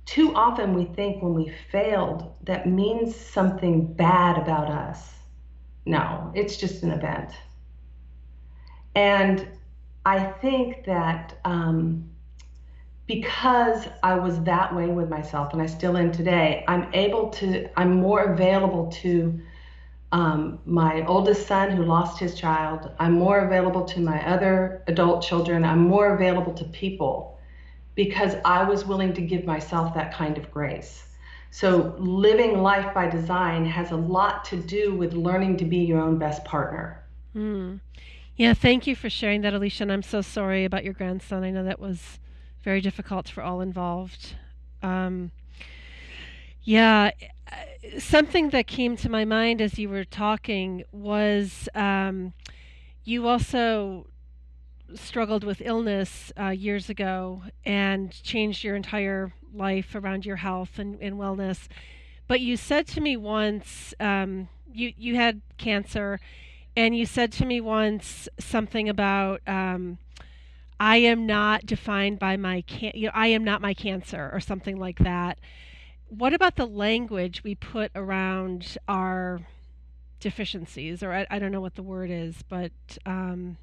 Too 0.05 0.35
often 0.35 0.75
we 0.75 0.85
think 0.85 1.23
when 1.23 1.35
we 1.35 1.53
failed, 1.71 2.35
that 2.43 2.67
means 2.67 3.15
something 3.15 3.93
bad 3.95 4.37
about 4.37 4.69
us. 4.69 5.11
No, 5.87 6.33
it's 6.35 6.57
just 6.57 6.83
an 6.83 6.91
event. 6.91 7.33
And 8.95 9.49
I 10.05 10.25
think 10.25 10.85
that 10.85 11.39
um, 11.45 12.11
because 13.07 13.87
I 14.03 14.15
was 14.17 14.43
that 14.45 14.75
way 14.75 14.87
with 14.87 15.09
myself, 15.09 15.53
and 15.53 15.63
I 15.63 15.67
still 15.67 15.97
am 15.97 16.13
today, 16.13 16.65
I'm 16.69 16.93
able 16.95 17.31
to, 17.31 17.69
I'm 17.79 17.95
more 17.95 18.33
available 18.33 18.91
to 19.03 19.41
um, 20.13 20.59
my 20.67 21.05
oldest 21.07 21.47
son 21.47 21.71
who 21.71 21.85
lost 21.85 22.19
his 22.19 22.35
child. 22.35 22.91
I'm 22.99 23.13
more 23.13 23.39
available 23.47 23.85
to 23.87 24.01
my 24.01 24.27
other 24.27 24.83
adult 24.87 25.23
children. 25.23 25.65
I'm 25.65 25.81
more 25.81 26.15
available 26.15 26.53
to 26.55 26.65
people 26.65 27.32
because 27.95 28.37
I 28.45 28.65
was 28.65 28.85
willing 28.85 29.13
to 29.15 29.23
give 29.23 29.45
myself 29.45 29.95
that 29.95 30.13
kind 30.13 30.39
of 30.39 30.51
grace. 30.51 31.05
So, 31.51 31.95
living 31.99 32.63
life 32.63 32.95
by 32.95 33.09
design 33.09 33.67
has 33.67 33.91
a 33.91 33.97
lot 33.97 34.45
to 34.47 34.57
do 34.57 34.95
with 34.95 35.13
learning 35.13 35.59
to 35.59 35.67
be 35.67 35.79
your 35.79 36.01
own 36.01 36.19
best 36.19 36.45
partner. 36.47 37.05
Mm. 37.37 37.81
Yeah, 38.37 38.55
thank 38.55 38.87
you 38.87 38.97
for 38.97 39.11
sharing 39.11 39.43
that, 39.43 39.53
Alicia. 39.53 39.83
And 39.83 39.93
I'm 39.93 40.03
so 40.03 40.23
sorry 40.23 40.65
about 40.65 40.83
your 40.83 40.95
grandson. 40.95 41.45
I 41.45 41.51
know 41.51 41.65
that 41.65 41.79
was 41.79 42.19
very 42.63 42.81
difficult 42.81 43.29
for 43.29 43.43
all 43.43 43.61
involved. 43.61 44.35
Um, 44.83 45.31
yeah, 46.63 47.11
something 47.99 48.51
that 48.51 48.67
came 48.67 48.97
to 48.97 49.09
my 49.09 49.25
mind 49.25 49.61
as 49.61 49.79
you 49.79 49.89
were 49.89 50.05
talking 50.05 50.85
was 50.93 51.69
um, 51.75 52.33
you 53.05 53.27
also 53.27 54.07
struggled 54.95 55.45
with 55.45 55.63
illness 55.65 56.33
uh, 56.39 56.49
years 56.49 56.89
ago 56.89 57.43
and 57.65 58.11
changed 58.23 58.65
your 58.65 58.77
entire 58.77 59.33
life 59.55 59.95
around 59.95 60.25
your 60.27 60.37
health 60.37 60.79
and, 60.79 61.01
and 61.01 61.17
wellness. 61.17 61.69
But 62.27 62.41
you 62.41 62.57
said 62.57 62.87
to 62.89 63.01
me 63.01 63.17
once, 63.17 63.95
um, 64.01 64.49
you 64.73 64.93
you 64.97 65.17
had 65.17 65.43
cancer, 65.59 66.21
and 66.77 66.97
you 66.97 67.05
said 67.05 67.33
to 67.33 67.45
me 67.45 67.61
once 67.61 68.29
something 68.39 68.89
about 68.89 69.41
um, 69.47 69.99
I 70.81 70.97
am 70.97 71.27
not 71.27 71.67
defined 71.67 72.19
by 72.19 72.37
my 72.37 72.63
can- 72.63 72.93
you 72.95 73.07
know, 73.07 73.13
I 73.15 73.29
am 73.29 73.45
not 73.45 73.61
my 73.61 73.75
cancer 73.75 74.31
or 74.33 74.41
something 74.41 74.79
like 74.79 74.99
that. 75.01 75.39
What 76.09 76.35
about 76.35 76.57
the 76.57 76.67
language 76.67 77.45
we 77.45 77.55
put 77.55 77.91
around 77.95 78.77
our 78.89 79.41
deficiencies, 80.21 81.03
or 81.03 81.13
I, 81.13 81.27
I 81.31 81.39
don't 81.39 81.53
know 81.53 81.61
what 81.61 81.75
the 81.75 81.83
word 81.83 82.11
is, 82.11 82.43
but 82.49 82.73
um, 83.05 83.59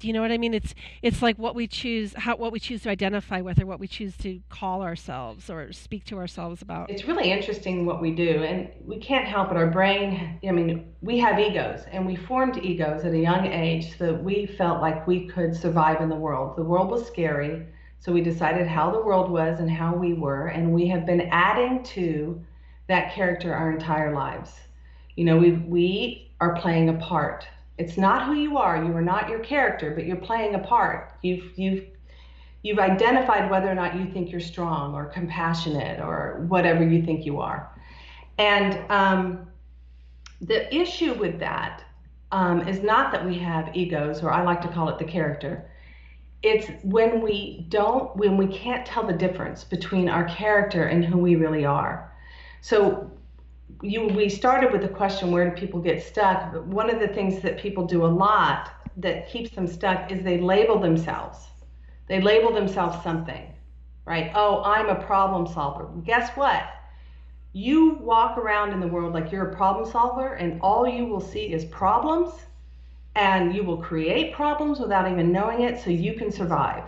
do 0.00 0.06
you 0.06 0.14
know 0.14 0.22
what 0.22 0.32
I 0.32 0.38
mean? 0.38 0.54
It's 0.54 0.74
it's 1.02 1.20
like 1.20 1.38
what 1.38 1.54
we 1.54 1.66
choose, 1.66 2.14
how 2.14 2.34
what 2.36 2.52
we 2.52 2.58
choose 2.58 2.82
to 2.82 2.90
identify 2.90 3.42
with, 3.42 3.60
or 3.60 3.66
what 3.66 3.78
we 3.78 3.86
choose 3.86 4.16
to 4.18 4.40
call 4.48 4.82
ourselves 4.82 5.50
or 5.50 5.72
speak 5.72 6.04
to 6.06 6.18
ourselves 6.18 6.62
about. 6.62 6.90
It's 6.90 7.04
really 7.04 7.30
interesting 7.30 7.84
what 7.84 8.00
we 8.00 8.10
do, 8.10 8.42
and 8.42 8.70
we 8.84 8.98
can't 8.98 9.26
help 9.26 9.50
it. 9.50 9.58
Our 9.58 9.70
brain, 9.70 10.40
I 10.46 10.50
mean, 10.50 10.92
we 11.02 11.18
have 11.18 11.38
egos, 11.38 11.84
and 11.92 12.06
we 12.06 12.16
formed 12.16 12.64
egos 12.64 13.04
at 13.04 13.12
a 13.12 13.18
young 13.18 13.46
age 13.46 13.96
so 13.98 14.06
that 14.06 14.24
we 14.24 14.46
felt 14.46 14.80
like 14.80 15.06
we 15.06 15.28
could 15.28 15.54
survive 15.54 16.00
in 16.00 16.08
the 16.08 16.16
world. 16.16 16.56
The 16.56 16.64
world 16.64 16.90
was 16.90 17.06
scary, 17.06 17.66
so 18.00 18.10
we 18.10 18.22
decided 18.22 18.66
how 18.66 18.90
the 18.90 19.02
world 19.02 19.30
was 19.30 19.60
and 19.60 19.70
how 19.70 19.94
we 19.94 20.14
were, 20.14 20.46
and 20.46 20.72
we 20.72 20.88
have 20.88 21.04
been 21.04 21.28
adding 21.30 21.82
to 21.94 22.42
that 22.88 23.12
character 23.12 23.54
our 23.54 23.70
entire 23.70 24.14
lives. 24.14 24.50
You 25.16 25.26
know, 25.26 25.36
we 25.36 25.52
we 25.52 26.32
are 26.40 26.56
playing 26.56 26.88
a 26.88 26.94
part 26.94 27.46
it's 27.80 27.96
not 27.96 28.26
who 28.26 28.34
you 28.34 28.58
are. 28.58 28.84
You 28.84 28.94
are 28.94 29.02
not 29.02 29.30
your 29.30 29.38
character, 29.38 29.90
but 29.92 30.04
you're 30.04 30.16
playing 30.16 30.54
a 30.54 30.58
part. 30.58 31.14
You've 31.22 31.58
you've 31.58 31.84
you've 32.62 32.78
identified 32.78 33.50
whether 33.50 33.70
or 33.70 33.74
not 33.74 33.96
you 33.96 34.04
think 34.12 34.30
you're 34.30 34.38
strong 34.54 34.94
or 34.94 35.06
compassionate 35.06 35.98
or 35.98 36.44
whatever 36.48 36.86
you 36.86 37.02
think 37.02 37.24
you 37.24 37.40
are. 37.40 37.74
And 38.36 38.78
um, 38.90 39.48
the 40.42 40.72
issue 40.74 41.14
with 41.14 41.40
that 41.40 41.82
um, 42.32 42.68
is 42.68 42.82
not 42.82 43.12
that 43.12 43.24
we 43.24 43.38
have 43.38 43.74
egos, 43.74 44.22
or 44.22 44.30
I 44.30 44.42
like 44.42 44.60
to 44.60 44.68
call 44.68 44.90
it 44.90 44.98
the 44.98 45.06
character. 45.06 45.70
It's 46.42 46.66
when 46.84 47.22
we 47.22 47.66
don't, 47.70 48.14
when 48.14 48.36
we 48.36 48.46
can't 48.46 48.84
tell 48.84 49.06
the 49.06 49.14
difference 49.14 49.64
between 49.64 50.10
our 50.10 50.24
character 50.24 50.84
and 50.84 51.02
who 51.02 51.16
we 51.16 51.34
really 51.36 51.64
are. 51.64 52.12
So 52.60 53.09
you 53.82 54.06
we 54.08 54.28
started 54.28 54.72
with 54.72 54.82
the 54.82 54.88
question 54.88 55.30
where 55.30 55.48
do 55.48 55.56
people 55.56 55.80
get 55.80 56.02
stuck? 56.02 56.54
One 56.66 56.90
of 56.90 57.00
the 57.00 57.08
things 57.08 57.40
that 57.42 57.58
people 57.58 57.86
do 57.86 58.04
a 58.04 58.08
lot 58.08 58.70
that 58.96 59.30
keeps 59.30 59.50
them 59.50 59.66
stuck 59.66 60.12
is 60.12 60.22
they 60.22 60.38
label 60.38 60.78
themselves. 60.78 61.38
They 62.08 62.20
label 62.20 62.52
themselves 62.52 63.02
something 63.02 63.50
right? 64.10 64.32
Oh 64.34 64.62
i'm 64.64 64.88
a 64.88 64.96
problem 64.96 65.46
solver. 65.46 65.88
Guess 66.04 66.36
what? 66.36 66.64
You 67.52 67.94
walk 68.00 68.38
around 68.38 68.72
in 68.72 68.80
the 68.80 68.88
world 68.88 69.14
like 69.14 69.30
you're 69.30 69.50
a 69.50 69.56
problem 69.56 69.88
solver 69.88 70.34
and 70.34 70.60
all 70.60 70.86
you 70.88 71.06
will 71.06 71.20
see 71.20 71.52
is 71.52 71.64
problems 71.66 72.32
and 73.14 73.54
you 73.54 73.62
will 73.62 73.76
create 73.76 74.34
problems 74.34 74.80
without 74.80 75.10
even 75.10 75.30
knowing 75.32 75.62
it 75.62 75.80
so 75.80 75.90
you 75.90 76.14
can 76.14 76.30
survive. 76.32 76.84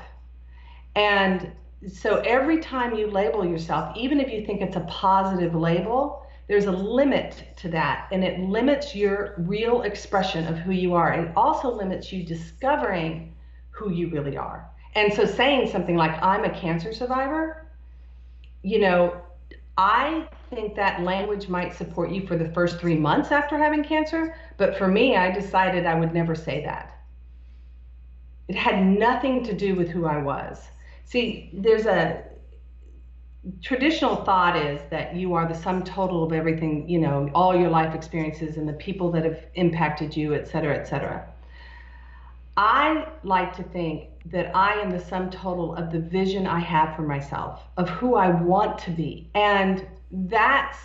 And 0.96 1.52
so 1.92 2.16
every 2.18 2.58
time 2.58 2.94
you 2.96 3.08
label 3.08 3.44
yourself 3.44 3.96
even 3.96 4.20
if 4.20 4.28
you 4.32 4.44
think 4.44 4.60
it's 4.60 4.76
a 4.76 4.86
positive 4.88 5.54
label 5.54 6.26
there's 6.48 6.66
a 6.66 6.72
limit 6.72 7.44
to 7.56 7.68
that, 7.68 8.08
and 8.12 8.24
it 8.24 8.40
limits 8.40 8.94
your 8.94 9.34
real 9.38 9.82
expression 9.82 10.46
of 10.46 10.58
who 10.58 10.72
you 10.72 10.94
are. 10.94 11.12
and 11.12 11.32
also 11.36 11.72
limits 11.72 12.12
you 12.12 12.24
discovering 12.24 13.34
who 13.70 13.90
you 13.90 14.10
really 14.10 14.36
are. 14.36 14.68
And 14.94 15.12
so, 15.12 15.24
saying 15.24 15.70
something 15.70 15.96
like, 15.96 16.22
I'm 16.22 16.44
a 16.44 16.50
cancer 16.50 16.92
survivor, 16.92 17.66
you 18.62 18.78
know, 18.78 19.20
I 19.78 20.28
think 20.50 20.74
that 20.76 21.02
language 21.02 21.48
might 21.48 21.74
support 21.74 22.10
you 22.10 22.26
for 22.26 22.36
the 22.36 22.50
first 22.50 22.78
three 22.78 22.96
months 22.96 23.32
after 23.32 23.56
having 23.56 23.82
cancer, 23.82 24.34
but 24.58 24.76
for 24.76 24.86
me, 24.86 25.16
I 25.16 25.30
decided 25.30 25.86
I 25.86 25.98
would 25.98 26.12
never 26.12 26.34
say 26.34 26.62
that. 26.64 26.98
It 28.48 28.56
had 28.56 28.84
nothing 28.84 29.44
to 29.44 29.54
do 29.54 29.74
with 29.74 29.88
who 29.88 30.04
I 30.04 30.18
was. 30.18 30.60
See, 31.04 31.50
there's 31.54 31.86
a 31.86 32.22
traditional 33.60 34.16
thought 34.24 34.56
is 34.56 34.80
that 34.90 35.16
you 35.16 35.34
are 35.34 35.48
the 35.48 35.54
sum 35.54 35.82
total 35.82 36.22
of 36.22 36.32
everything, 36.32 36.88
you 36.88 36.98
know, 36.98 37.28
all 37.34 37.56
your 37.56 37.70
life 37.70 37.94
experiences 37.94 38.56
and 38.56 38.68
the 38.68 38.74
people 38.74 39.10
that 39.12 39.24
have 39.24 39.38
impacted 39.54 40.16
you, 40.16 40.34
et 40.34 40.46
cetera, 40.46 40.76
et 40.76 40.84
cetera. 40.86 41.26
I 42.56 43.08
like 43.24 43.56
to 43.56 43.62
think 43.62 44.10
that 44.26 44.54
I 44.54 44.74
am 44.74 44.90
the 44.90 45.00
sum 45.00 45.30
total 45.30 45.74
of 45.74 45.90
the 45.90 45.98
vision 45.98 46.46
I 46.46 46.60
have 46.60 46.94
for 46.94 47.02
myself, 47.02 47.62
of 47.76 47.88
who 47.88 48.14
I 48.14 48.30
want 48.30 48.78
to 48.80 48.90
be. 48.90 49.30
And 49.34 49.86
that's 50.10 50.78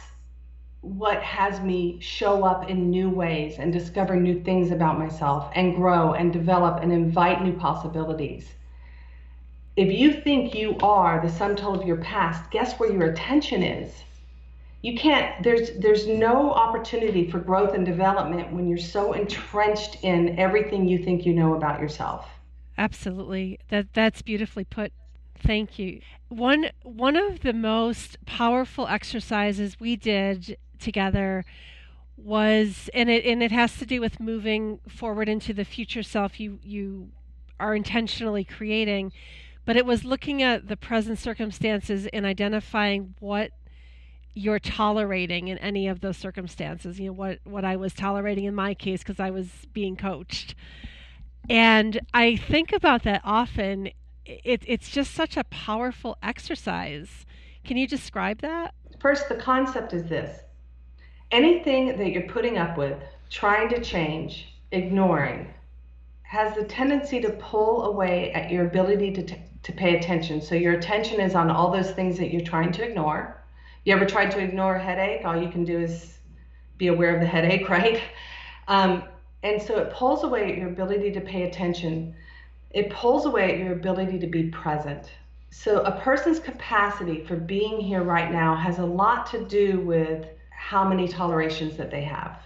what 0.82 1.22
has 1.22 1.60
me 1.60 2.00
show 2.00 2.46
up 2.46 2.70
in 2.70 2.90
new 2.90 3.10
ways 3.10 3.60
and 3.60 3.74
discover 3.74 4.16
new 4.16 4.42
things 4.44 4.72
about 4.72 4.98
myself 4.98 5.52
and 5.54 5.76
grow 5.76 6.14
and 6.14 6.32
develop 6.32 6.82
and 6.82 6.92
invite 6.92 7.44
new 7.44 7.54
possibilities. 7.54 8.48
If 9.78 9.94
you 9.94 10.12
think 10.12 10.56
you 10.56 10.76
are 10.82 11.22
the 11.22 11.32
sum 11.32 11.56
total 11.56 11.82
of 11.82 11.88
your 11.88 11.98
past, 11.98 12.50
guess 12.50 12.80
where 12.80 12.92
your 12.92 13.12
attention 13.12 13.62
is? 13.62 13.94
You 14.82 14.98
can't 14.98 15.44
there's 15.44 15.70
there's 15.78 16.08
no 16.08 16.52
opportunity 16.52 17.30
for 17.30 17.40
growth 17.40 17.76
and 17.76 17.86
development 17.86 18.52
when 18.52 18.68
you're 18.68 18.80
so 18.80 19.14
entrenched 19.14 20.04
in 20.04 20.40
everything 20.40 20.88
you 20.88 20.98
think 20.98 21.28
you 21.28 21.34
know 21.34 21.54
about 21.54 21.80
yourself. 21.80 22.28
Absolutely. 22.78 23.60
That 23.70 23.94
that's 23.94 24.24
beautifully 24.24 24.64
put. 24.64 24.94
Thank 25.38 25.78
you. 25.78 26.02
One 26.30 26.72
one 26.82 27.16
of 27.16 27.42
the 27.42 27.54
most 27.54 28.18
powerful 28.26 28.88
exercises 28.88 29.80
we 29.80 29.96
did 29.96 30.58
together 30.80 31.46
was 32.18 32.90
and 32.96 33.12
it 33.12 33.26
and 33.26 33.44
it 33.44 33.52
has 33.52 33.78
to 33.78 33.86
do 33.86 34.02
with 34.02 34.20
moving 34.20 34.80
forward 34.88 35.30
into 35.30 35.54
the 35.54 35.66
future 35.66 36.02
self 36.02 36.40
you 36.40 36.60
you 36.64 37.10
are 37.60 37.76
intentionally 37.76 38.44
creating 38.44 39.12
but 39.68 39.76
it 39.76 39.86
was 39.86 40.06
looking 40.06 40.42
at 40.42 40.70
the 40.70 40.78
present 40.78 41.20
circumstances 41.20 42.08
and 42.14 42.26
identifying 42.26 43.14
what 43.20 43.52
you're 44.34 44.60
tolerating 44.60 45.50
in 45.50 45.58
any 45.58 45.90
of 45.90 46.00
those 46.00 46.16
circumstances 46.16 47.00
you 47.00 47.08
know 47.08 47.14
what 47.14 47.40
what 47.44 47.66
I 47.66 47.76
was 47.76 47.94
tolerating 47.94 48.46
in 48.46 48.56
my 48.56 48.74
case 48.74 49.02
because 49.04 49.20
I 49.20 49.30
was 49.30 49.48
being 49.74 49.96
coached. 49.96 50.56
And 51.50 52.00
I 52.14 52.36
think 52.36 52.74
about 52.74 53.04
that 53.04 53.22
often. 53.24 53.90
It, 54.26 54.62
it's 54.66 54.90
just 54.90 55.14
such 55.14 55.38
a 55.38 55.46
powerful 55.46 56.18
exercise. 56.22 57.26
Can 57.64 57.78
you 57.78 57.88
describe 57.88 58.42
that? 58.42 58.74
First 59.00 59.30
the 59.30 59.36
concept 59.36 59.94
is 59.94 60.04
this. 60.10 60.42
Anything 61.32 61.98
that 61.98 62.12
you're 62.12 62.28
putting 62.28 62.58
up 62.58 62.78
with, 62.78 63.02
trying 63.30 63.70
to 63.70 63.82
change, 63.82 64.54
ignoring, 64.72 65.54
has 66.24 66.54
the 66.56 66.66
tendency 66.66 67.22
to 67.22 67.30
pull 67.32 67.86
away 67.86 68.34
at 68.34 68.52
your 68.52 68.68
ability 68.68 69.14
to, 69.14 69.24
t- 69.24 69.42
to 69.68 69.74
pay 69.74 69.98
attention. 69.98 70.42
So 70.42 70.56
your 70.56 70.76
attention 70.76 71.20
is 71.20 71.36
on 71.36 71.52
all 71.52 71.72
those 71.72 71.92
things 71.92 72.18
that 72.20 72.32
you're 72.32 72.46
trying 72.46 72.72
to 72.72 72.84
ignore. 72.84 73.36
You 73.84 73.94
ever 73.94 74.06
tried 74.06 74.32
to 74.32 74.40
ignore 74.40 74.76
a 74.76 74.82
headache? 74.82 75.26
All 75.26 75.36
you 75.36 75.50
can 75.50 75.66
do 75.66 75.78
is 75.78 76.18
be 76.78 76.88
aware 76.88 77.14
of 77.14 77.20
the 77.20 77.28
headache, 77.28 77.68
right? 77.78 78.02
Um, 78.70 79.04
and 79.44 79.62
so 79.62 79.78
it 79.78 79.92
pulls 79.92 80.24
away 80.24 80.54
at 80.54 80.58
your 80.58 80.70
ability 80.70 81.12
to 81.12 81.20
pay 81.20 81.44
attention. 81.44 82.16
It 82.72 82.90
pulls 82.92 83.26
away 83.26 83.52
at 83.52 83.60
your 83.60 83.74
ability 83.74 84.20
to 84.20 84.28
be 84.28 84.44
present. 84.44 85.12
So 85.50 85.82
a 85.82 86.00
person's 86.00 86.40
capacity 86.40 87.26
for 87.26 87.36
being 87.36 87.82
here 87.82 88.04
right 88.04 88.32
now 88.32 88.56
has 88.56 88.80
a 88.80 88.86
lot 88.86 89.26
to 89.32 89.44
do 89.44 89.82
with 89.82 90.28
how 90.50 90.88
many 90.88 91.10
tolerations 91.10 91.76
that 91.76 91.92
they 91.92 92.04
have. 92.04 92.40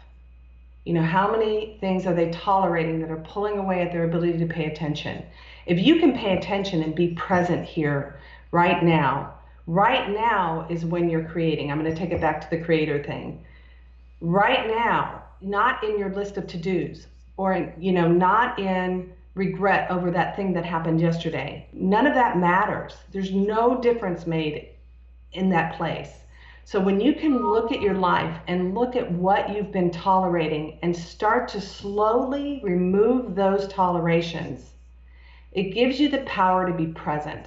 You 0.85 0.93
know, 0.95 1.03
how 1.03 1.31
many 1.31 1.77
things 1.81 2.07
are 2.07 2.15
they 2.15 2.31
tolerating 2.31 2.99
that 3.01 3.11
are 3.11 3.23
pulling 3.27 3.59
away 3.59 3.83
at 3.83 3.91
their 3.91 4.05
ability 4.05 4.39
to 4.39 4.47
pay 4.47 4.65
attention? 4.65 5.23
If 5.65 5.79
you 5.79 5.99
can 5.99 6.13
pay 6.13 6.37
attention 6.37 6.81
and 6.81 6.95
be 6.95 7.09
present 7.09 7.65
here 7.65 8.19
right 8.51 8.83
now, 8.83 9.35
right 9.67 10.09
now 10.09 10.65
is 10.69 10.85
when 10.85 11.09
you're 11.09 11.25
creating. 11.25 11.71
I'm 11.71 11.79
going 11.79 11.93
to 11.93 11.97
take 11.97 12.11
it 12.11 12.21
back 12.21 12.41
to 12.41 12.49
the 12.49 12.63
creator 12.63 13.03
thing. 13.03 13.45
Right 14.19 14.67
now, 14.67 15.23
not 15.41 15.83
in 15.83 15.97
your 15.97 16.13
list 16.13 16.37
of 16.37 16.47
to-dos 16.47 17.07
or 17.37 17.73
you 17.79 17.91
know, 17.91 18.07
not 18.07 18.59
in 18.59 19.13
regret 19.33 19.89
over 19.89 20.11
that 20.11 20.35
thing 20.35 20.53
that 20.53 20.65
happened 20.65 20.99
yesterday. 20.99 21.67
None 21.73 22.05
of 22.05 22.13
that 22.15 22.37
matters. 22.37 22.95
There's 23.11 23.31
no 23.31 23.79
difference 23.81 24.27
made 24.27 24.69
in 25.31 25.49
that 25.49 25.75
place. 25.77 26.11
So 26.63 26.79
when 26.79 26.99
you 26.99 27.13
can 27.15 27.49
look 27.49 27.71
at 27.71 27.81
your 27.81 27.95
life 27.95 28.37
and 28.47 28.75
look 28.75 28.95
at 28.95 29.11
what 29.11 29.49
you've 29.49 29.71
been 29.71 29.89
tolerating 29.89 30.77
and 30.83 30.95
start 30.95 31.47
to 31.49 31.61
slowly 31.61 32.59
remove 32.63 33.35
those 33.35 33.67
tolerations, 33.67 34.71
it 35.51 35.73
gives 35.73 35.99
you 35.99 36.09
the 36.09 36.19
power 36.19 36.67
to 36.67 36.73
be 36.73 36.87
present. 36.87 37.45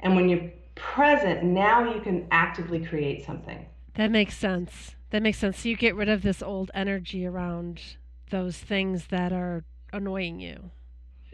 And 0.00 0.16
when 0.16 0.28
you're 0.28 0.50
present, 0.74 1.42
now 1.42 1.92
you 1.92 2.00
can 2.00 2.26
actively 2.30 2.84
create 2.84 3.24
something. 3.24 3.66
That 3.94 4.10
makes 4.10 4.36
sense. 4.36 4.94
That 5.10 5.22
makes 5.22 5.38
sense. 5.38 5.60
So 5.60 5.68
you 5.68 5.76
get 5.76 5.96
rid 5.96 6.08
of 6.08 6.22
this 6.22 6.42
old 6.42 6.70
energy 6.74 7.26
around 7.26 7.80
those 8.30 8.58
things 8.58 9.06
that 9.08 9.32
are 9.32 9.64
annoying 9.92 10.40
you. 10.40 10.70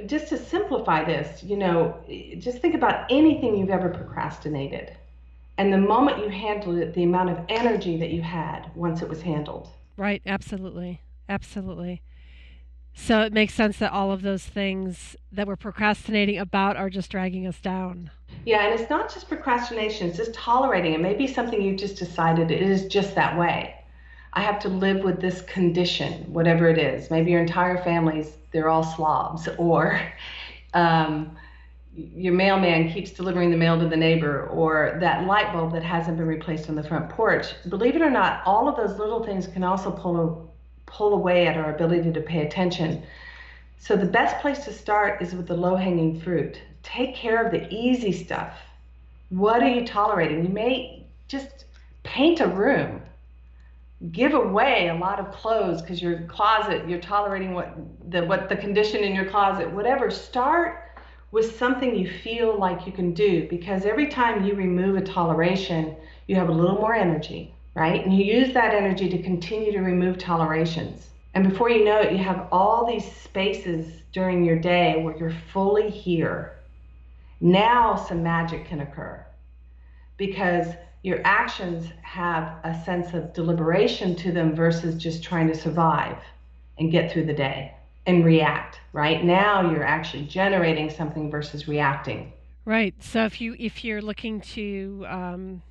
Just 0.06 0.28
to 0.28 0.38
simplify 0.38 1.04
this, 1.04 1.42
you 1.42 1.56
know, 1.56 1.96
just 2.38 2.58
think 2.58 2.74
about 2.74 3.06
anything 3.10 3.56
you've 3.56 3.70
ever 3.70 3.90
procrastinated 3.90 4.96
and 5.56 5.72
the 5.72 5.78
moment 5.78 6.18
you 6.18 6.28
handled 6.28 6.78
it, 6.78 6.94
the 6.94 7.04
amount 7.04 7.30
of 7.30 7.38
energy 7.48 7.96
that 7.98 8.10
you 8.10 8.22
had 8.22 8.70
once 8.74 9.02
it 9.02 9.08
was 9.08 9.22
handled. 9.22 9.68
Right, 9.96 10.20
absolutely. 10.26 11.00
Absolutely. 11.28 12.02
So 12.94 13.22
it 13.22 13.32
makes 13.32 13.54
sense 13.54 13.78
that 13.78 13.92
all 13.92 14.12
of 14.12 14.22
those 14.22 14.44
things 14.44 15.16
that 15.32 15.46
we're 15.46 15.56
procrastinating 15.56 16.38
about 16.38 16.76
are 16.76 16.88
just 16.88 17.10
dragging 17.10 17.46
us 17.46 17.60
down. 17.60 18.10
Yeah, 18.46 18.66
and 18.66 18.78
it's 18.78 18.88
not 18.88 19.12
just 19.12 19.28
procrastination, 19.28 20.08
it's 20.08 20.16
just 20.16 20.34
tolerating 20.34 20.94
it. 20.94 21.00
Maybe 21.00 21.26
something 21.26 21.60
you've 21.60 21.78
just 21.78 21.96
decided 21.96 22.50
it 22.50 22.62
is 22.62 22.86
just 22.86 23.14
that 23.16 23.38
way. 23.38 23.74
I 24.32 24.42
have 24.42 24.58
to 24.60 24.68
live 24.68 25.04
with 25.04 25.20
this 25.20 25.42
condition, 25.42 26.32
whatever 26.32 26.68
it 26.68 26.78
is. 26.78 27.10
Maybe 27.10 27.30
your 27.30 27.40
entire 27.40 27.82
family's, 27.82 28.32
they're 28.52 28.68
all 28.68 28.82
slobs, 28.82 29.48
or 29.58 30.00
um, 30.72 31.36
your 31.96 32.34
mailman 32.34 32.92
keeps 32.92 33.10
delivering 33.10 33.50
the 33.50 33.56
mail 33.56 33.78
to 33.78 33.88
the 33.88 33.96
neighbor 33.96 34.46
or 34.48 34.96
that 35.00 35.26
light 35.26 35.52
bulb 35.52 35.72
that 35.72 35.82
hasn't 35.82 36.16
been 36.16 36.26
replaced 36.26 36.68
on 36.68 36.74
the 36.74 36.82
front 36.82 37.08
porch 37.08 37.54
believe 37.68 37.94
it 37.94 38.02
or 38.02 38.10
not 38.10 38.42
all 38.44 38.68
of 38.68 38.76
those 38.76 38.98
little 38.98 39.22
things 39.24 39.46
can 39.46 39.62
also 39.62 39.92
pull 39.92 40.53
pull 40.94 41.12
away 41.12 41.46
at 41.46 41.56
our 41.56 41.74
ability 41.74 42.12
to 42.12 42.20
pay 42.20 42.46
attention. 42.46 43.02
So 43.78 43.96
the 43.96 44.06
best 44.06 44.38
place 44.40 44.64
to 44.64 44.72
start 44.72 45.20
is 45.20 45.34
with 45.34 45.48
the 45.48 45.56
low 45.56 45.76
hanging 45.76 46.20
fruit. 46.20 46.60
Take 46.82 47.14
care 47.14 47.44
of 47.44 47.52
the 47.52 47.66
easy 47.72 48.12
stuff. 48.12 48.56
What 49.30 49.62
are 49.62 49.68
you 49.68 49.86
tolerating? 49.86 50.44
You 50.44 50.50
may 50.50 51.06
just 51.28 51.64
paint 52.02 52.40
a 52.40 52.46
room. 52.46 53.02
Give 54.12 54.34
away 54.34 54.88
a 54.88 54.94
lot 54.94 55.18
of 55.18 55.32
clothes 55.32 55.80
because 55.80 56.02
your 56.02 56.22
closet 56.22 56.88
you're 56.88 57.00
tolerating 57.00 57.54
what 57.54 57.74
the 58.10 58.24
what 58.26 58.48
the 58.48 58.56
condition 58.56 59.02
in 59.02 59.14
your 59.14 59.24
closet 59.24 59.70
whatever. 59.70 60.10
Start 60.10 60.84
with 61.30 61.56
something 61.56 61.96
you 61.96 62.08
feel 62.08 62.58
like 62.58 62.86
you 62.86 62.92
can 62.92 63.14
do 63.14 63.48
because 63.48 63.86
every 63.86 64.08
time 64.08 64.44
you 64.44 64.54
remove 64.54 64.96
a 64.96 65.00
toleration, 65.00 65.96
you 66.26 66.36
have 66.36 66.50
a 66.50 66.52
little 66.52 66.76
more 66.76 66.94
energy, 66.94 67.53
right? 67.74 68.04
And 68.04 68.16
you 68.16 68.24
use 68.24 68.52
that 68.54 68.74
energy 68.74 69.08
to 69.08 69.22
continue 69.22 69.72
to 69.72 69.80
remove 69.80 70.18
tolerations. 70.18 71.08
And 71.34 71.48
before 71.48 71.70
you 71.70 71.84
know 71.84 72.00
it, 72.00 72.12
you 72.12 72.18
have 72.18 72.46
all 72.52 72.86
these 72.86 73.04
spaces 73.04 74.02
during 74.12 74.44
your 74.44 74.58
day 74.58 75.02
where 75.02 75.16
you're 75.16 75.34
fully 75.52 75.90
here. 75.90 76.56
Now 77.40 77.96
some 77.96 78.22
magic 78.22 78.66
can 78.66 78.80
occur 78.80 79.24
because 80.16 80.68
your 81.02 81.20
actions 81.24 81.88
have 82.02 82.58
a 82.64 82.82
sense 82.84 83.12
of 83.12 83.32
deliberation 83.34 84.16
to 84.16 84.32
them 84.32 84.54
versus 84.54 84.94
just 84.94 85.22
trying 85.22 85.48
to 85.48 85.54
survive 85.54 86.16
and 86.78 86.90
get 86.90 87.12
through 87.12 87.26
the 87.26 87.34
day 87.34 87.74
and 88.06 88.24
react 88.24 88.80
right 88.92 89.24
now 89.24 89.70
you're 89.70 89.84
actually 89.84 90.24
generating 90.24 90.90
something 90.90 91.30
versus 91.30 91.66
reacting 91.68 92.32
right 92.64 92.94
so 93.02 93.24
if 93.24 93.40
you 93.40 93.56
if 93.58 93.84
you're 93.84 94.02
looking 94.02 94.40
to 94.40 95.04
um, 95.08 95.62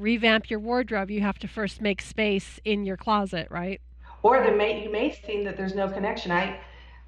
revamp 0.00 0.50
your 0.50 0.58
wardrobe 0.58 1.10
you 1.10 1.20
have 1.20 1.38
to 1.38 1.46
first 1.46 1.80
make 1.80 2.00
space 2.00 2.58
in 2.64 2.84
your 2.84 2.96
closet 2.96 3.46
right? 3.50 3.80
Or 4.22 4.38
there 4.38 4.56
may 4.56 4.82
you 4.82 4.90
may 4.90 5.12
seem 5.26 5.44
that 5.44 5.56
there's 5.56 5.74
no 5.74 5.88
connection. 5.88 6.32
I 6.32 6.60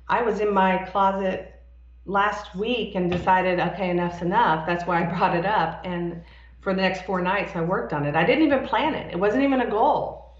i 0.08 0.22
was 0.22 0.40
in 0.40 0.52
my 0.52 0.78
closet 0.90 1.62
last 2.04 2.54
week 2.54 2.94
and 2.94 3.10
decided 3.10 3.60
okay 3.60 3.90
enough's 3.90 4.22
enough. 4.22 4.66
That's 4.66 4.86
why 4.86 5.02
i 5.02 5.06
brought 5.06 5.36
it 5.36 5.46
up. 5.46 5.82
And 5.84 6.22
for 6.60 6.74
the 6.74 6.82
next 6.82 7.04
four 7.04 7.20
nights 7.22 7.52
i 7.54 7.60
worked 7.60 7.92
on 7.92 8.04
it. 8.04 8.14
I 8.14 8.24
didn't 8.24 8.44
even 8.44 8.66
plan 8.66 8.94
it. 8.94 9.12
It 9.12 9.18
wasn't 9.18 9.42
even 9.42 9.62
a 9.62 9.70
goal. 9.70 10.36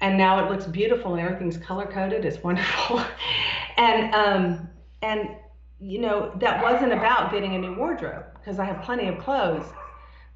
And 0.00 0.18
now 0.18 0.44
it 0.44 0.50
looks 0.50 0.66
beautiful 0.66 1.14
and 1.14 1.22
everything's 1.22 1.56
color 1.56 1.86
coded 1.86 2.24
it's 2.24 2.42
wonderful. 2.42 3.02
And 3.78 4.14
um, 4.14 4.70
and 5.02 5.36
you 5.80 6.00
know 6.00 6.32
that 6.36 6.62
wasn't 6.62 6.92
about 6.92 7.30
getting 7.30 7.54
a 7.54 7.58
new 7.58 7.74
wardrobe 7.74 8.24
because 8.34 8.58
I 8.58 8.64
have 8.64 8.82
plenty 8.82 9.06
of 9.08 9.18
clothes, 9.18 9.66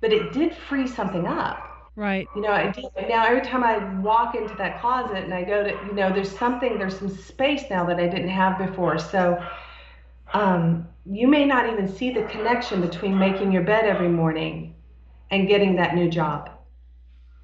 but 0.01 0.13
it 0.13 0.33
did 0.33 0.55
free 0.55 0.87
something 0.87 1.27
up. 1.27 1.67
Right. 1.97 2.29
You 2.35 2.43
know, 2.43 2.53
I 2.53 2.71
did, 2.71 2.87
now 3.09 3.27
every 3.27 3.43
time 3.43 3.63
I 3.63 4.01
walk 4.01 4.35
into 4.35 4.55
that 4.57 4.81
closet 4.81 5.25
and 5.25 5.35
I 5.35 5.45
go 5.45 5.65
to, 5.65 5.71
you 5.87 5.93
know, 5.93 6.13
there's 6.13 6.37
something, 6.37 6.79
there's 6.79 6.99
some 6.99 7.15
space 7.15 7.65
now 7.69 7.85
that 7.87 7.99
I 7.99 8.07
didn't 8.07 8.29
have 8.29 8.59
before. 8.59 8.99
So 8.99 9.43
um, 10.33 10.89
you 11.05 11.27
may 11.27 11.45
not 11.45 11.71
even 11.71 11.89
see 11.89 12.13
the 12.13 12.23
connection 12.25 12.81
between 12.81 13.19
making 13.19 13.53
your 13.53 13.63
bed 13.63 13.85
every 13.85 14.09
morning 14.09 14.75
and 15.31 15.49
getting 15.49 15.77
that 15.77 15.95
new 15.95 16.09
job. 16.09 16.51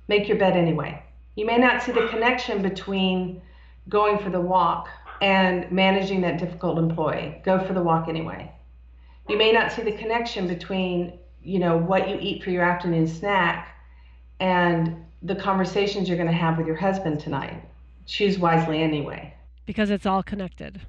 Make 0.08 0.28
your 0.28 0.38
bed 0.38 0.56
anyway. 0.56 1.02
You 1.34 1.44
may 1.44 1.58
not 1.58 1.82
see 1.82 1.92
the 1.92 2.06
connection 2.08 2.62
between 2.62 3.42
going 3.88 4.18
for 4.18 4.30
the 4.30 4.40
walk 4.40 4.88
and 5.20 5.70
managing 5.70 6.20
that 6.22 6.38
difficult 6.38 6.78
employee. 6.78 7.40
Go 7.44 7.64
for 7.66 7.74
the 7.74 7.82
walk 7.82 8.08
anyway. 8.08 8.52
You 9.28 9.36
may 9.36 9.52
not 9.52 9.72
see 9.72 9.82
the 9.82 9.92
connection 9.92 10.46
between, 10.46 11.18
you 11.46 11.60
know, 11.60 11.76
what 11.76 12.08
you 12.08 12.18
eat 12.20 12.42
for 12.42 12.50
your 12.50 12.64
afternoon 12.64 13.06
snack 13.06 13.76
and 14.40 15.04
the 15.22 15.36
conversations 15.36 16.08
you're 16.08 16.18
going 16.18 16.28
to 16.28 16.34
have 16.34 16.58
with 16.58 16.66
your 16.66 16.76
husband 16.76 17.20
tonight. 17.20 17.62
Choose 18.04 18.38
wisely 18.38 18.82
anyway. 18.82 19.32
Because 19.64 19.90
it's 19.90 20.06
all 20.06 20.22
connected. 20.22 20.80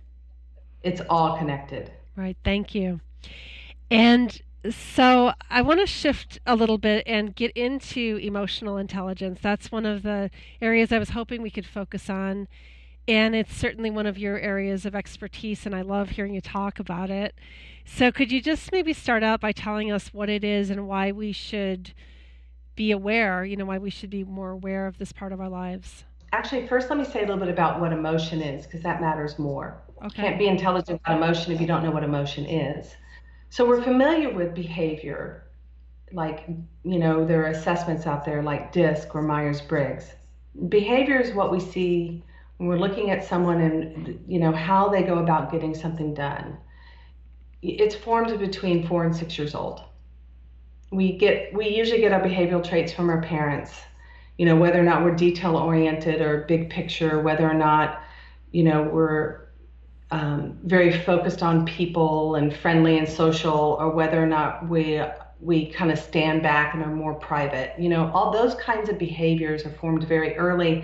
It's 0.84 1.02
all 1.10 1.38
connected. 1.38 1.92
Right. 2.16 2.38
Thank 2.44 2.74
you. 2.74 3.00
And 3.92 4.42
so 4.70 5.32
I 5.50 5.62
want 5.62 5.80
to 5.80 5.86
shift 5.86 6.40
a 6.46 6.56
little 6.56 6.78
bit 6.78 7.04
and 7.06 7.36
get 7.36 7.52
into 7.52 8.20
emotional 8.22 8.78
intelligence. 8.78 9.40
That's 9.42 9.72
one 9.72 9.86
of 9.86 10.04
the 10.04 10.30
areas 10.62 10.92
I 10.92 10.98
was 10.98 11.12
hoping 11.12 11.42
we 11.42 11.52
could 11.52 11.66
focus 11.66 12.10
on. 12.10 12.48
And 13.08 13.36
it's 13.36 13.56
certainly 13.56 13.90
one 13.90 14.06
of 14.06 14.18
your 14.18 14.38
areas 14.38 14.86
of 14.86 14.94
expertise, 14.94 15.66
and 15.66 15.74
I 15.74 15.82
love 15.82 16.10
hearing 16.10 16.34
you 16.34 16.42
talk 16.42 16.80
about 16.80 17.10
it. 17.10 17.36
So, 17.86 18.12
could 18.12 18.34
you 18.34 18.42
just 18.42 18.72
maybe 18.74 18.92
start 18.92 19.24
out 19.24 19.40
by 19.40 19.54
telling 19.54 19.92
us 19.92 20.14
what 20.14 20.30
it 20.30 20.44
is 20.44 20.70
and 20.70 20.88
why 20.88 21.14
we 21.14 21.32
should 21.32 21.94
be 22.76 22.92
aware, 22.92 23.46
you 23.46 23.56
know, 23.56 23.66
why 23.66 23.78
we 23.78 23.90
should 23.90 24.10
be 24.10 24.26
more 24.26 24.52
aware 24.52 24.88
of 24.88 24.98
this 24.98 25.14
part 25.14 25.32
of 25.32 25.40
our 25.40 25.48
lives? 25.48 26.04
Actually, 26.34 26.68
first, 26.68 26.90
let 26.90 27.00
me 27.00 27.06
say 27.06 27.20
a 27.20 27.22
little 27.22 27.38
bit 27.38 27.48
about 27.48 27.80
what 27.80 27.94
emotion 27.94 28.42
is, 28.42 28.66
because 28.66 28.82
that 28.82 29.00
matters 29.00 29.40
more. 29.40 29.82
Okay. 30.04 30.24
Can't 30.24 30.38
be 30.38 30.48
intelligent 30.48 31.00
about 31.04 31.18
emotion 31.18 31.54
if 31.54 31.62
you 31.62 31.68
don't 31.68 31.84
know 31.84 31.92
what 31.92 32.04
emotion 32.04 32.46
is. 32.46 32.94
So 33.50 33.66
we're 33.66 33.82
familiar 33.82 34.30
with 34.30 34.54
behavior, 34.54 35.46
like, 36.12 36.46
you 36.84 37.00
know, 37.00 37.26
there 37.26 37.44
are 37.46 37.48
assessments 37.48 38.06
out 38.06 38.26
there 38.26 38.44
like 38.44 38.74
DISC 38.74 39.16
or 39.16 39.22
Myers 39.22 39.62
Briggs. 39.62 40.12
Behavior 40.68 41.20
is 41.20 41.34
what 41.34 41.52
we 41.52 41.60
see 41.62 42.24
we're 42.60 42.78
looking 42.80 43.12
at 43.12 43.24
someone 43.24 43.62
and, 43.62 44.24
you 44.28 44.40
know, 44.40 44.52
how 44.52 44.90
they 44.90 45.04
go 45.04 45.20
about 45.20 45.52
getting 45.52 45.76
something 45.76 46.14
done. 46.14 46.58
It's 47.62 47.96
formed 47.96 48.38
between 48.40 48.88
four 48.88 49.04
and 49.04 49.16
six 49.16 49.38
years 49.38 49.54
old. 49.54 49.82
We 50.92 51.18
get, 51.18 51.54
we 51.54 51.70
usually 51.70 52.00
get 52.00 52.14
our 52.14 52.22
behavioral 52.22 52.68
traits 52.68 52.92
from 52.94 53.10
our 53.10 53.22
parents, 53.22 53.74
you 54.38 54.46
know, 54.46 54.56
whether 54.56 54.80
or 54.80 54.84
not 54.84 55.04
we're 55.04 55.16
detail 55.16 55.58
oriented 55.58 56.22
or 56.22 56.46
big 56.48 56.70
picture, 56.70 57.22
whether 57.22 57.50
or 57.50 57.54
not, 57.54 58.02
you 58.52 58.64
know, 58.64 58.84
we're 58.84 59.48
um, 60.12 60.58
very 60.64 60.98
focused 60.98 61.44
on 61.44 61.66
people 61.66 62.36
and 62.36 62.56
friendly 62.56 62.98
and 62.98 63.08
social, 63.08 63.76
or 63.80 63.92
whether 63.92 64.22
or 64.22 64.28
not 64.28 64.68
we 64.70 65.02
we 65.40 65.68
kind 65.68 65.92
of 65.92 66.00
stand 66.00 66.42
back 66.42 66.74
and 66.74 66.82
are 66.82 66.96
more 66.96 67.14
private. 67.14 67.74
You 67.78 67.90
know, 67.90 68.10
all 68.14 68.32
those 68.32 68.56
kinds 68.56 68.90
of 68.90 68.98
behaviors 68.98 69.66
are 69.66 69.72
formed 69.72 70.08
very 70.08 70.36
early, 70.36 70.84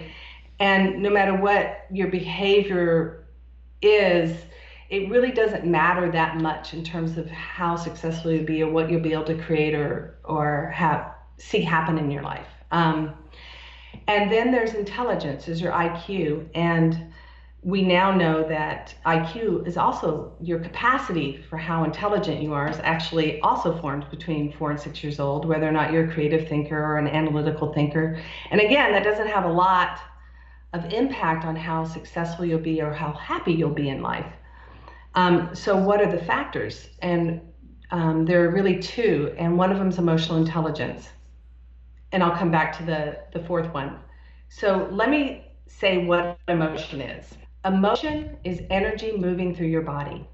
and 0.60 1.02
no 1.02 1.10
matter 1.10 1.36
what 1.36 1.86
your 1.92 2.08
behavior 2.08 3.26
is, 3.82 4.36
it 4.90 5.10
really 5.10 5.32
doesn't 5.32 5.66
matter 5.66 6.12
that 6.12 6.38
much 6.38 6.74
in 6.74 6.84
terms 6.84 7.18
of 7.18 7.30
how 7.30 7.76
successful 7.76 8.32
you'll 8.32 8.46
be 8.46 8.62
or 8.62 8.72
what 8.72 8.90
you'll 8.90 9.02
be 9.02 9.14
able 9.14 9.24
to 9.26 9.38
create 9.44 9.74
or 9.74 10.16
or 10.24 10.72
have 10.74 11.14
see 11.38 11.62
happen 11.62 11.98
in 11.98 12.12
your 12.12 12.22
life. 12.22 12.48
Um, 12.72 13.14
and 14.08 14.32
then 14.32 14.52
there's 14.52 14.74
intelligence, 14.74 15.48
is 15.48 15.62
your 15.62 15.72
IQ, 15.72 16.48
and 16.56 17.14
we 17.62 17.82
now 17.82 18.12
know 18.12 18.48
that 18.48 18.94
IQ 19.06 19.66
is 19.66 19.78
also 19.78 20.34
your 20.42 20.60
capacity 20.60 21.42
for 21.50 21.58
how 21.58 21.86
intelligent 21.86 22.42
you 22.42 22.54
are 22.54 22.70
is 22.70 22.80
actually 22.84 23.40
also 23.40 23.80
formed 23.80 24.06
between 24.12 24.52
four 24.52 24.72
and 24.72 24.80
six 24.80 25.02
years 25.02 25.20
old, 25.20 25.46
whether 25.46 25.68
or 25.68 25.72
not 25.72 25.94
you're 25.94 26.10
a 26.10 26.14
creative 26.14 26.48
thinker 26.50 26.78
or 26.78 26.98
an 26.98 27.08
analytical 27.08 27.72
thinker. 27.74 28.20
And 28.52 28.60
again, 28.60 28.92
that 28.92 29.04
doesn't 29.04 29.28
have 29.28 29.46
a 29.46 29.52
lot 29.52 30.00
of 30.74 30.92
impact 30.92 31.46
on 31.46 31.56
how 31.56 31.86
successful 31.86 32.46
you'll 32.46 32.60
be 32.60 32.82
or 32.82 32.92
how 32.92 33.14
happy 33.14 33.54
you'll 33.54 33.70
be 33.70 33.90
in 33.90 34.02
life. 34.02 34.26
Um, 35.16 35.54
so, 35.54 35.78
what 35.78 36.02
are 36.02 36.12
the 36.12 36.24
factors? 36.24 36.90
And 37.02 37.42
um, 37.92 38.26
there 38.26 38.44
are 38.44 38.50
really 38.50 38.80
two, 38.80 39.34
and 39.38 39.58
one 39.58 39.72
of 39.72 39.78
them 39.78 39.90
is 39.90 40.00
emotional 40.00 40.40
intelligence. 40.40 41.10
And 42.12 42.24
I'll 42.24 42.36
come 42.36 42.52
back 42.52 42.76
to 42.78 42.84
the, 42.84 43.20
the 43.32 43.46
fourth 43.46 43.72
one. 43.74 44.00
So, 44.50 44.90
let 44.92 45.10
me 45.10 45.46
say 45.68 46.06
what 46.06 46.40
emotion 46.48 47.02
is. 47.02 47.28
Emotion 47.66 48.38
is 48.44 48.62
energy 48.70 49.16
moving 49.16 49.56
through 49.56 49.68
your 49.68 49.84
body. 49.84 50.28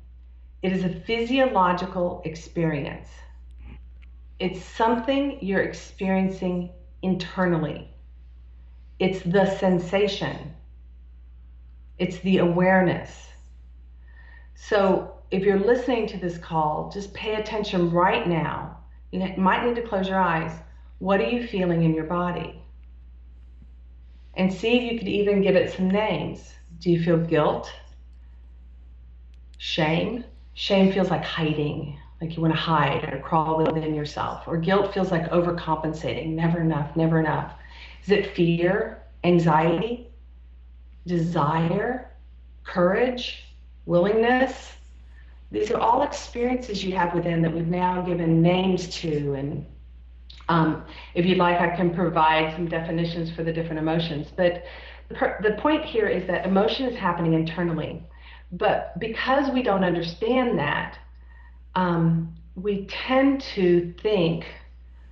It 0.61 0.71
is 0.71 0.83
a 0.83 0.89
physiological 0.89 2.21
experience. 2.25 3.09
It's 4.39 4.63
something 4.63 5.37
you're 5.41 5.61
experiencing 5.61 6.71
internally. 7.01 7.93
It's 8.99 9.21
the 9.21 9.45
sensation. 9.57 10.53
It's 11.97 12.17
the 12.19 12.39
awareness. 12.39 13.27
So 14.55 15.13
if 15.31 15.43
you're 15.43 15.59
listening 15.59 16.07
to 16.07 16.17
this 16.17 16.37
call, 16.37 16.91
just 16.93 17.13
pay 17.13 17.35
attention 17.35 17.91
right 17.91 18.27
now. 18.27 18.77
You 19.11 19.19
might 19.37 19.65
need 19.65 19.75
to 19.75 19.87
close 19.87 20.07
your 20.07 20.19
eyes. 20.19 20.51
What 20.99 21.21
are 21.21 21.29
you 21.29 21.47
feeling 21.47 21.83
in 21.83 21.93
your 21.93 22.03
body? 22.03 22.61
And 24.35 24.51
see 24.53 24.77
if 24.77 24.91
you 24.91 24.99
could 24.99 25.07
even 25.07 25.41
give 25.41 25.55
it 25.55 25.73
some 25.73 25.89
names. 25.89 26.53
Do 26.79 26.91
you 26.91 27.01
feel 27.03 27.17
guilt? 27.17 27.71
Shame? 29.57 30.23
Shame 30.53 30.91
feels 30.91 31.09
like 31.09 31.23
hiding, 31.23 31.97
like 32.21 32.35
you 32.35 32.41
want 32.41 32.53
to 32.53 32.59
hide 32.59 33.13
or 33.13 33.19
crawl 33.19 33.57
within 33.63 33.95
yourself. 33.95 34.43
Or 34.47 34.57
guilt 34.57 34.93
feels 34.93 35.11
like 35.11 35.29
overcompensating, 35.31 36.29
never 36.29 36.61
enough, 36.61 36.95
never 36.95 37.19
enough. 37.19 37.53
Is 38.03 38.11
it 38.11 38.35
fear, 38.35 39.03
anxiety, 39.23 40.07
desire, 41.05 42.11
courage, 42.63 43.45
willingness? 43.85 44.73
These 45.51 45.71
are 45.71 45.79
all 45.79 46.03
experiences 46.03 46.83
you 46.83 46.95
have 46.95 47.13
within 47.13 47.41
that 47.41 47.53
we've 47.53 47.67
now 47.67 48.01
given 48.01 48.41
names 48.41 48.87
to. 49.01 49.33
And 49.33 49.65
um, 50.47 50.85
if 51.15 51.25
you'd 51.25 51.37
like, 51.37 51.59
I 51.59 51.75
can 51.75 51.93
provide 51.93 52.53
some 52.55 52.67
definitions 52.67 53.31
for 53.31 53.43
the 53.43 53.51
different 53.51 53.79
emotions. 53.79 54.27
But 54.35 54.65
the 55.09 55.57
point 55.59 55.85
here 55.85 56.07
is 56.07 56.27
that 56.27 56.45
emotion 56.45 56.85
is 56.87 56.95
happening 56.95 57.33
internally. 57.33 58.03
But 58.51 58.97
because 58.99 59.51
we 59.51 59.63
don't 59.63 59.83
understand 59.83 60.57
that, 60.59 60.97
um, 61.75 62.35
we 62.55 62.85
tend 62.87 63.41
to 63.55 63.93
think 64.01 64.45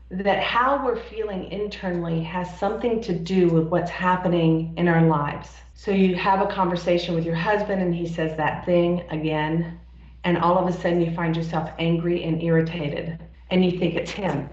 that 0.09 0.41
how 0.41 0.85
we're 0.85 0.95
feeling 0.95 1.51
internally 1.51 2.23
has 2.23 2.57
something 2.59 3.01
to 3.01 3.13
do 3.13 3.49
with 3.49 3.67
what's 3.67 3.91
happening 3.91 4.73
in 4.77 4.87
our 4.87 5.05
lives. 5.05 5.49
So 5.73 5.91
you 5.91 6.15
have 6.15 6.41
a 6.41 6.47
conversation 6.47 7.13
with 7.13 7.25
your 7.25 7.35
husband 7.35 7.81
and 7.81 7.93
he 7.93 8.07
says 8.07 8.35
that 8.37 8.65
thing 8.65 9.03
again, 9.09 9.79
and 10.23 10.37
all 10.37 10.57
of 10.57 10.73
a 10.73 10.73
sudden 10.73 11.01
you 11.01 11.13
find 11.13 11.35
yourself 11.35 11.69
angry 11.77 12.23
and 12.23 12.41
irritated 12.41 13.19
and 13.49 13.65
you 13.65 13.77
think 13.77 13.95
it's 13.95 14.11
him. 14.11 14.49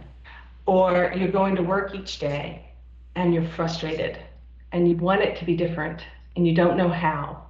Or 0.67 1.13
you're 1.17 1.31
going 1.31 1.57
to 1.57 1.63
work 1.63 1.95
each 1.95 2.19
day 2.19 2.73
and 3.15 3.33
you're 3.33 3.49
frustrated 3.49 4.19
and 4.73 4.89
you 4.89 4.97
want 4.97 5.23
it 5.23 5.37
to 5.37 5.45
be 5.45 5.57
different 5.57 6.03
and 6.37 6.47
you 6.47 6.55
don't 6.55 6.77
know 6.77 6.89
how 6.89 7.45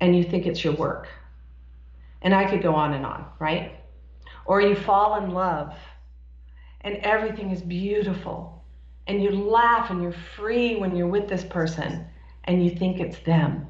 and 0.00 0.16
you 0.16 0.24
think 0.24 0.46
it's 0.46 0.64
your 0.64 0.74
work. 0.74 1.08
And 2.22 2.34
I 2.34 2.48
could 2.48 2.62
go 2.62 2.74
on 2.74 2.94
and 2.94 3.04
on, 3.04 3.26
right? 3.38 3.72
Or 4.46 4.60
you 4.62 4.74
fall 4.74 5.22
in 5.22 5.32
love 5.32 5.74
and 6.86 6.98
everything 6.98 7.50
is 7.50 7.60
beautiful 7.62 8.64
and 9.08 9.20
you 9.20 9.32
laugh 9.32 9.90
and 9.90 10.00
you're 10.00 10.14
free 10.36 10.76
when 10.76 10.94
you're 10.94 11.08
with 11.08 11.28
this 11.28 11.44
person 11.44 12.06
and 12.44 12.64
you 12.64 12.70
think 12.70 13.00
it's 13.00 13.18
them. 13.18 13.66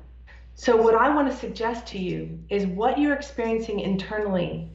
So, 0.54 0.76
what 0.76 0.94
I 0.94 1.14
want 1.14 1.30
to 1.30 1.36
suggest 1.36 1.86
to 1.88 1.98
you 1.98 2.38
is 2.50 2.66
what 2.66 2.98
you're 2.98 3.14
experiencing 3.14 3.80
internally 3.80 4.70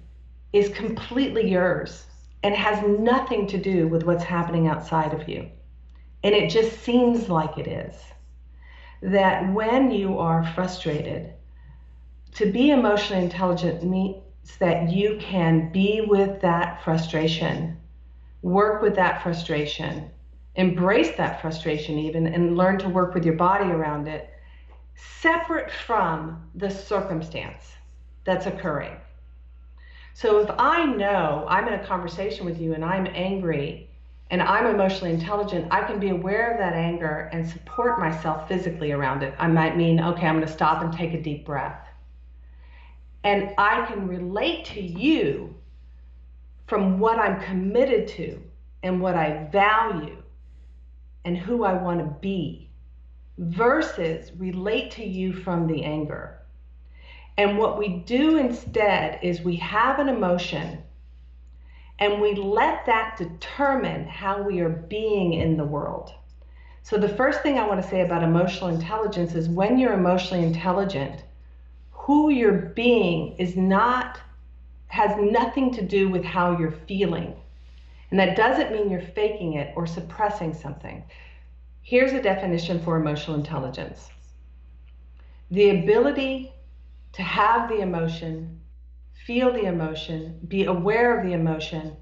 is 0.54 0.70
completely 0.70 1.50
yours 1.52 2.06
and 2.42 2.56
has 2.56 2.84
nothing 3.00 3.46
to 3.46 3.60
do 3.60 3.88
with 3.88 4.04
what's 4.04 4.24
happening 4.24 4.68
outside 4.68 5.14
of 5.14 5.30
you. 5.30 5.48
And 6.24 6.34
it 6.34 6.50
just 6.50 6.82
seems 6.82 7.30
like 7.30 7.60
it 7.60 7.68
is. 7.68 7.96
That 9.04 9.54
when 9.54 9.92
you 9.92 10.18
are 10.18 10.52
frustrated, 10.56 11.34
to 12.34 12.52
be 12.52 12.72
emotionally 12.72 13.24
intelligent 13.24 13.84
means 13.84 14.18
that 14.60 14.92
you 14.92 15.18
can 15.20 15.72
be 15.72 16.02
with 16.02 16.42
that 16.42 16.84
frustration, 16.84 17.78
work 18.42 18.82
with 18.82 18.96
that 18.96 19.22
frustration, 19.22 20.10
embrace 20.56 21.16
that 21.18 21.42
frustration, 21.42 21.98
even, 21.98 22.28
and 22.28 22.58
learn 22.58 22.78
to 22.80 22.90
work 22.90 23.14
with 23.14 23.26
your 23.26 23.36
body 23.36 23.70
around 23.70 24.08
it, 24.08 24.30
separate 24.96 25.72
from 25.72 26.50
the 26.56 26.70
circumstance 26.70 27.74
that's 28.26 28.46
occurring. 28.46 28.96
So 30.14 30.40
if 30.40 30.50
I 30.58 30.86
know 30.86 31.46
I'm 31.48 31.68
in 31.68 31.76
a 31.76 31.86
conversation 31.86 32.46
with 32.46 32.60
you 32.60 32.74
and 32.74 32.84
I'm 32.84 33.08
angry 33.08 33.90
and 34.30 34.42
I'm 34.42 34.66
emotionally 34.66 35.14
intelligent, 35.14 35.68
I 35.72 35.84
can 35.84 36.00
be 36.00 36.10
aware 36.10 36.52
of 36.52 36.58
that 36.58 36.74
anger 36.74 37.30
and 37.34 37.48
support 37.48 38.00
myself 38.00 38.48
physically 38.48 38.92
around 38.92 39.24
it. 39.24 39.34
I 39.40 39.48
might 39.48 39.78
mean, 39.78 40.00
okay, 40.00 40.28
I'm 40.28 40.36
going 40.36 40.46
to 40.46 40.52
stop 40.52 40.84
and 40.84 40.94
take 40.94 41.14
a 41.14 41.22
deep 41.22 41.46
breath. 41.46 41.88
And 43.24 43.54
I 43.58 43.86
can 43.86 44.08
relate 44.08 44.66
to 44.66 44.82
you 44.82 45.56
from 46.72 47.00
what 47.00 47.20
I'm 47.20 47.42
committed 47.42 48.08
to 48.16 48.42
and 48.82 49.02
what 49.02 49.14
I 49.14 49.50
value 49.52 50.24
and 51.26 51.38
who 51.38 51.66
I 51.66 51.74
want 51.74 52.00
to 52.00 52.06
be 52.22 52.70
versus 53.38 54.32
relate 54.38 54.90
to 54.92 55.04
you 55.04 55.34
from 55.34 55.68
the 55.68 55.84
anger. 55.84 56.40
And 57.38 57.58
what 57.58 57.78
we 57.78 57.90
do 57.90 58.38
instead 58.38 59.20
is 59.22 59.42
we 59.42 59.58
have 59.58 60.00
an 60.00 60.08
emotion 60.08 60.82
and 62.00 62.22
we 62.22 62.36
let 62.36 62.86
that 62.86 63.18
determine 63.18 64.08
how 64.08 64.42
we 64.42 64.62
are 64.62 64.70
being 64.70 65.34
in 65.34 65.58
the 65.58 65.66
world. 65.66 66.14
So, 66.84 66.98
the 66.98 67.10
first 67.10 67.42
thing 67.42 67.60
I 67.60 67.68
want 67.68 67.82
to 67.84 67.90
say 67.90 68.00
about 68.00 68.24
emotional 68.24 68.70
intelligence 68.70 69.36
is 69.36 69.50
when 69.50 69.78
you're 69.78 69.92
emotionally 69.92 70.46
intelligent, 70.46 71.26
who 71.92 72.30
you're 72.30 72.54
being 72.54 73.36
is 73.36 73.58
not, 73.58 74.22
has 74.92 75.16
nothing 75.18 75.74
to 75.74 75.82
do 75.82 76.10
with 76.10 76.24
how 76.24 76.58
you're 76.58 76.80
feeling. 76.86 77.34
And 78.10 78.20
that 78.20 78.36
doesn't 78.36 78.74
mean 78.74 78.90
you're 78.90 79.02
faking 79.02 79.54
it 79.54 79.74
or 79.78 79.88
suppressing 79.88 80.54
something. 80.54 81.02
Here's 81.82 82.12
a 82.12 82.22
definition 82.22 82.84
for 82.84 82.98
emotional 82.98 83.38
intelligence 83.38 84.10
the 85.50 85.70
ability 85.70 86.54
to 87.14 87.22
have 87.22 87.70
the 87.70 87.80
emotion, 87.80 88.62
feel 89.26 89.52
the 89.52 89.66
emotion, 89.66 90.40
be 90.48 90.66
aware 90.66 91.18
of 91.18 91.26
the 91.26 91.34
emotion, 91.34 91.96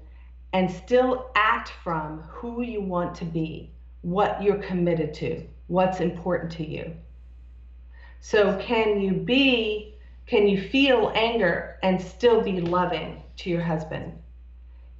and 0.52 0.70
still 0.70 1.30
act 1.34 1.72
from 1.82 2.22
who 2.28 2.62
you 2.62 2.80
want 2.80 3.14
to 3.16 3.24
be, 3.24 3.72
what 4.02 4.42
you're 4.42 4.62
committed 4.62 5.14
to, 5.14 5.44
what's 5.68 6.00
important 6.00 6.52
to 6.52 6.66
you. 6.66 6.92
So, 8.20 8.56
can 8.60 9.00
you 9.00 9.12
be, 9.14 9.89
can 10.30 10.46
you 10.46 10.62
feel 10.62 11.10
anger 11.16 11.76
and 11.82 12.00
still 12.00 12.40
be 12.40 12.60
loving 12.60 13.20
to 13.36 13.50
your 13.50 13.60
husband? 13.60 14.12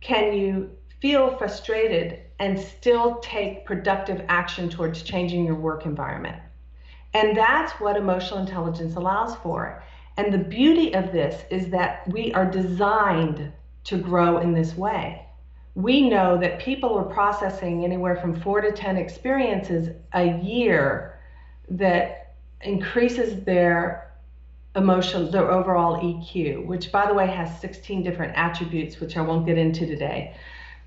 Can 0.01 0.33
you 0.33 0.71
feel 1.01 1.37
frustrated 1.37 2.19
and 2.41 2.59
still 2.59 3.21
take 3.21 3.65
productive 3.65 4.25
action 4.27 4.69
towards 4.69 5.05
changing 5.05 5.45
your 5.45 5.55
work 5.55 5.87
environment? 5.87 6.37
And 7.15 7.37
that's 7.37 7.71
what 7.75 7.97
emotional 7.97 8.41
intelligence 8.41 8.97
allows 8.97 9.37
for. 9.37 9.85
And 10.17 10.35
the 10.35 10.39
beauty 10.39 10.95
of 10.95 11.13
this 11.13 11.45
is 11.49 11.69
that 11.69 12.09
we 12.09 12.33
are 12.33 12.51
designed 12.51 13.53
to 13.85 13.99
grow 13.99 14.39
in 14.39 14.53
this 14.53 14.77
way. 14.77 15.27
We 15.77 16.09
know 16.09 16.39
that 16.39 16.59
people 16.59 16.99
are 16.99 17.05
processing 17.05 17.85
anywhere 17.85 18.17
from 18.17 18.41
four 18.41 18.61
to 18.63 18.73
10 18.73 18.97
experiences 18.97 19.91
a 20.13 20.41
year 20.41 21.21
that 21.69 22.35
increases 22.63 23.45
their 23.45 24.10
emotion, 24.77 25.31
their 25.31 25.51
overall 25.51 26.01
EQ, 26.01 26.67
which 26.67 26.93
by 26.93 27.07
the 27.07 27.15
way 27.15 27.27
has 27.27 27.61
16 27.61 28.03
different 28.03 28.37
attributes, 28.37 29.01
which 29.01 29.17
I 29.17 29.21
won't 29.21 29.47
get 29.47 29.59
into 29.59 29.87
today. 29.87 30.37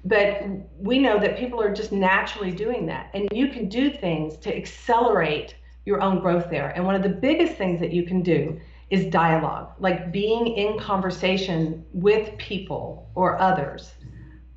But 0.06 0.44
we 0.78 1.00
know 1.00 1.20
that 1.20 1.38
people 1.38 1.62
are 1.62 1.74
just 1.74 1.92
naturally 1.92 2.52
doing 2.52 2.86
that. 2.88 3.10
And 3.14 3.30
you 3.32 3.48
can 3.48 3.70
do 3.70 3.90
things 3.90 4.38
to 4.38 4.56
accelerate 4.56 5.56
your 5.86 6.02
own 6.02 6.20
growth 6.20 6.50
there. 6.50 6.70
And 6.70 6.86
one 6.86 6.96
of 6.96 7.04
the 7.04 7.10
biggest 7.10 7.56
things 7.56 7.80
that 7.80 7.92
you 7.92 8.04
can 8.04 8.22
do 8.22 8.60
is 8.90 9.06
dialogue, 9.08 9.72
like 9.80 10.12
being 10.12 10.48
in 10.48 10.78
conversation 10.78 11.84
with 11.94 12.38
people 12.38 13.10
or 13.16 13.40
others 13.40 13.94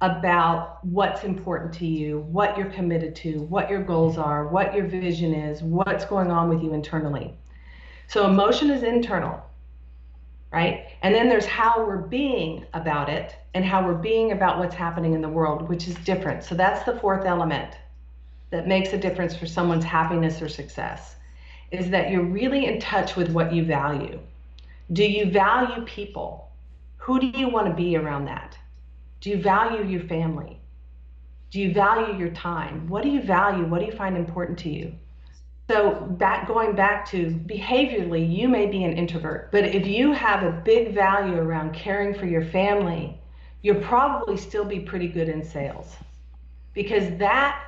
about 0.02 0.84
what's 0.84 1.24
important 1.24 1.72
to 1.72 1.86
you, 1.86 2.20
what 2.30 2.56
you're 2.56 2.70
committed 2.70 3.16
to, 3.16 3.40
what 3.42 3.70
your 3.70 3.82
goals 3.82 4.18
are, 4.18 4.46
what 4.48 4.74
your 4.74 4.86
vision 4.86 5.32
is, 5.32 5.62
what's 5.62 6.04
going 6.04 6.30
on 6.30 6.48
with 6.48 6.62
you 6.62 6.74
internally. 6.74 7.34
So 8.08 8.26
emotion 8.26 8.70
is 8.70 8.82
internal, 8.82 9.42
right? 10.52 10.86
And 11.02 11.14
then 11.14 11.28
there's 11.28 11.46
how 11.46 11.84
we're 11.86 11.96
being 11.96 12.64
about 12.72 13.08
it 13.08 13.34
and 13.54 13.64
how 13.64 13.86
we're 13.86 13.94
being 13.94 14.32
about 14.32 14.58
what's 14.58 14.74
happening 14.74 15.14
in 15.14 15.20
the 15.20 15.28
world, 15.28 15.68
which 15.68 15.88
is 15.88 15.94
different. 15.96 16.44
So 16.44 16.54
that's 16.54 16.84
the 16.84 16.98
fourth 17.00 17.24
element 17.24 17.74
that 18.50 18.68
makes 18.68 18.92
a 18.92 18.98
difference 18.98 19.36
for 19.36 19.46
someone's 19.46 19.84
happiness 19.84 20.40
or 20.40 20.48
success 20.48 21.16
is 21.72 21.90
that 21.90 22.10
you're 22.10 22.22
really 22.22 22.66
in 22.66 22.80
touch 22.80 23.16
with 23.16 23.30
what 23.30 23.52
you 23.52 23.64
value. 23.64 24.20
Do 24.92 25.04
you 25.04 25.30
value 25.30 25.84
people? 25.84 26.50
Who 26.98 27.18
do 27.18 27.26
you 27.26 27.48
want 27.48 27.66
to 27.66 27.74
be 27.74 27.96
around 27.96 28.26
that? 28.26 28.56
Do 29.20 29.30
you 29.30 29.42
value 29.42 29.84
your 29.84 30.02
family? 30.02 30.60
Do 31.50 31.60
you 31.60 31.72
value 31.72 32.16
your 32.16 32.30
time? 32.30 32.88
What 32.88 33.02
do 33.02 33.08
you 33.08 33.22
value? 33.22 33.64
What 33.66 33.80
do 33.80 33.86
you 33.86 33.92
find 33.92 34.16
important 34.16 34.58
to 34.60 34.70
you? 34.70 34.94
So 35.68 35.94
back 35.94 36.46
going 36.46 36.76
back 36.76 37.06
to 37.10 37.30
behaviorally, 37.46 38.32
you 38.32 38.46
may 38.46 38.66
be 38.66 38.84
an 38.84 38.96
introvert, 38.96 39.50
but 39.50 39.64
if 39.64 39.86
you 39.86 40.12
have 40.12 40.44
a 40.44 40.62
big 40.64 40.94
value 40.94 41.36
around 41.36 41.74
caring 41.74 42.14
for 42.14 42.26
your 42.26 42.44
family, 42.44 43.20
you'll 43.62 43.82
probably 43.82 44.36
still 44.36 44.64
be 44.64 44.78
pretty 44.78 45.08
good 45.08 45.28
in 45.28 45.42
sales 45.42 45.96
because 46.72 47.18
that 47.18 47.60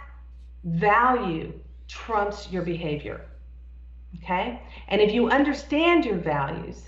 value 0.63 1.53
trumps 1.89 2.49
your 2.53 2.63
behavior. 2.63 3.23
Okay? 4.23 4.63
And 4.87 5.01
if 5.01 5.13
you 5.13 5.29
understand 5.29 6.05
your 6.05 6.19
values 6.19 6.83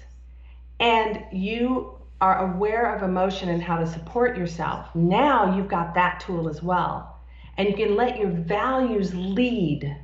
and 0.79 1.25
you 1.33 1.99
are 2.21 2.53
aware 2.53 2.95
of 2.95 3.03
emotion 3.03 3.49
and 3.49 3.63
how 3.63 3.79
to 3.79 3.87
support 3.87 4.39
yourself, 4.39 4.95
now 4.95 5.57
you've 5.57 5.69
got 5.69 5.95
that 5.95 6.21
tool 6.21 6.49
as 6.49 6.63
well. 6.63 7.19
And 7.57 7.69
you 7.69 7.75
can 7.75 7.97
let 7.97 8.17
your 8.19 8.31
values 8.31 9.13
lead 9.13 9.97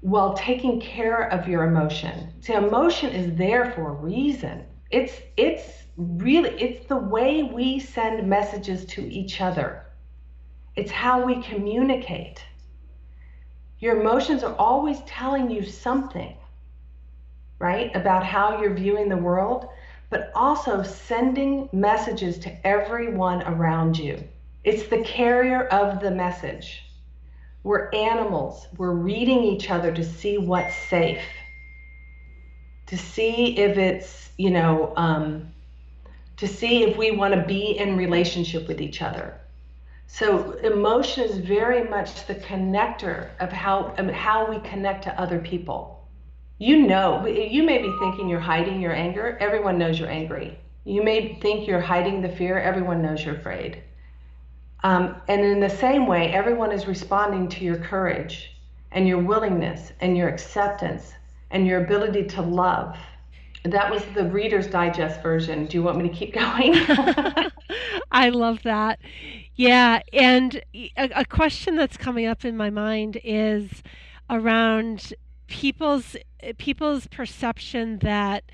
while 0.00 0.34
taking 0.34 0.80
care 0.80 1.30
of 1.30 1.46
your 1.46 1.64
emotion. 1.64 2.32
See, 2.40 2.54
emotion 2.54 3.12
is 3.12 3.36
there 3.36 3.72
for 3.72 3.90
a 3.90 3.92
reason. 3.92 4.64
It's 4.90 5.20
it's 5.36 5.84
really 5.96 6.50
it's 6.60 6.86
the 6.86 6.96
way 6.96 7.42
we 7.42 7.78
send 7.78 8.28
messages 8.28 8.84
to 8.86 9.02
each 9.02 9.40
other. 9.40 9.86
It's 10.74 10.90
how 10.90 11.24
we 11.24 11.42
communicate. 11.42 12.42
Your 13.78 14.00
emotions 14.00 14.42
are 14.42 14.54
always 14.56 15.00
telling 15.00 15.50
you 15.50 15.64
something, 15.64 16.36
right, 17.58 17.94
about 17.94 18.24
how 18.24 18.60
you're 18.60 18.74
viewing 18.74 19.08
the 19.08 19.16
world, 19.16 19.68
but 20.10 20.30
also 20.34 20.82
sending 20.82 21.68
messages 21.72 22.38
to 22.40 22.66
everyone 22.66 23.42
around 23.42 23.98
you. 23.98 24.22
It's 24.64 24.86
the 24.88 25.02
carrier 25.02 25.64
of 25.66 26.00
the 26.00 26.10
message. 26.10 26.89
We're 27.62 27.90
animals. 27.90 28.66
We're 28.76 28.92
reading 28.92 29.44
each 29.44 29.70
other 29.70 29.92
to 29.92 30.04
see 30.04 30.38
what's 30.38 30.74
safe, 30.88 31.22
to 32.86 32.96
see 32.96 33.58
if 33.58 33.76
it's, 33.76 34.30
you 34.38 34.50
know, 34.50 34.94
um, 34.96 35.52
to 36.38 36.48
see 36.48 36.84
if 36.84 36.96
we 36.96 37.10
want 37.10 37.34
to 37.34 37.42
be 37.42 37.76
in 37.76 37.98
relationship 37.98 38.66
with 38.66 38.80
each 38.80 39.02
other. 39.02 39.38
So 40.06 40.52
emotion 40.52 41.24
is 41.24 41.36
very 41.36 41.84
much 41.84 42.26
the 42.26 42.34
connector 42.34 43.28
of 43.38 43.52
how 43.52 43.94
how 44.12 44.50
we 44.50 44.58
connect 44.68 45.04
to 45.04 45.20
other 45.20 45.38
people. 45.38 46.08
You 46.58 46.86
know, 46.86 47.26
you 47.26 47.62
may 47.62 47.78
be 47.78 47.94
thinking 48.00 48.28
you're 48.28 48.40
hiding 48.40 48.80
your 48.80 48.92
anger. 48.92 49.36
Everyone 49.38 49.78
knows 49.78 49.98
you're 49.98 50.10
angry. 50.10 50.58
You 50.84 51.02
may 51.02 51.38
think 51.40 51.68
you're 51.68 51.80
hiding 51.80 52.22
the 52.22 52.28
fear. 52.28 52.58
Everyone 52.58 53.02
knows 53.02 53.24
you're 53.24 53.36
afraid. 53.36 53.82
Um, 54.82 55.20
and 55.28 55.42
in 55.42 55.60
the 55.60 55.68
same 55.68 56.06
way, 56.06 56.32
everyone 56.32 56.72
is 56.72 56.86
responding 56.86 57.48
to 57.50 57.64
your 57.64 57.76
courage 57.76 58.56
and 58.92 59.06
your 59.06 59.18
willingness 59.18 59.92
and 60.00 60.16
your 60.16 60.28
acceptance 60.28 61.12
and 61.50 61.66
your 61.66 61.84
ability 61.84 62.24
to 62.24 62.42
love. 62.42 62.96
That 63.64 63.90
was 63.90 64.02
the 64.14 64.24
Reader's 64.24 64.66
Digest 64.66 65.22
version. 65.22 65.66
Do 65.66 65.76
you 65.76 65.82
want 65.82 65.98
me 65.98 66.08
to 66.08 66.14
keep 66.14 66.32
going? 66.34 66.74
I 68.12 68.30
love 68.30 68.62
that. 68.62 69.00
Yeah, 69.56 70.00
and 70.12 70.62
a, 70.74 71.10
a 71.20 71.24
question 71.24 71.76
that's 71.76 71.96
coming 71.96 72.26
up 72.26 72.44
in 72.44 72.56
my 72.56 72.70
mind 72.70 73.20
is 73.22 73.82
around 74.30 75.12
people's 75.48 76.16
people's 76.56 77.06
perception 77.08 77.98
that 77.98 78.44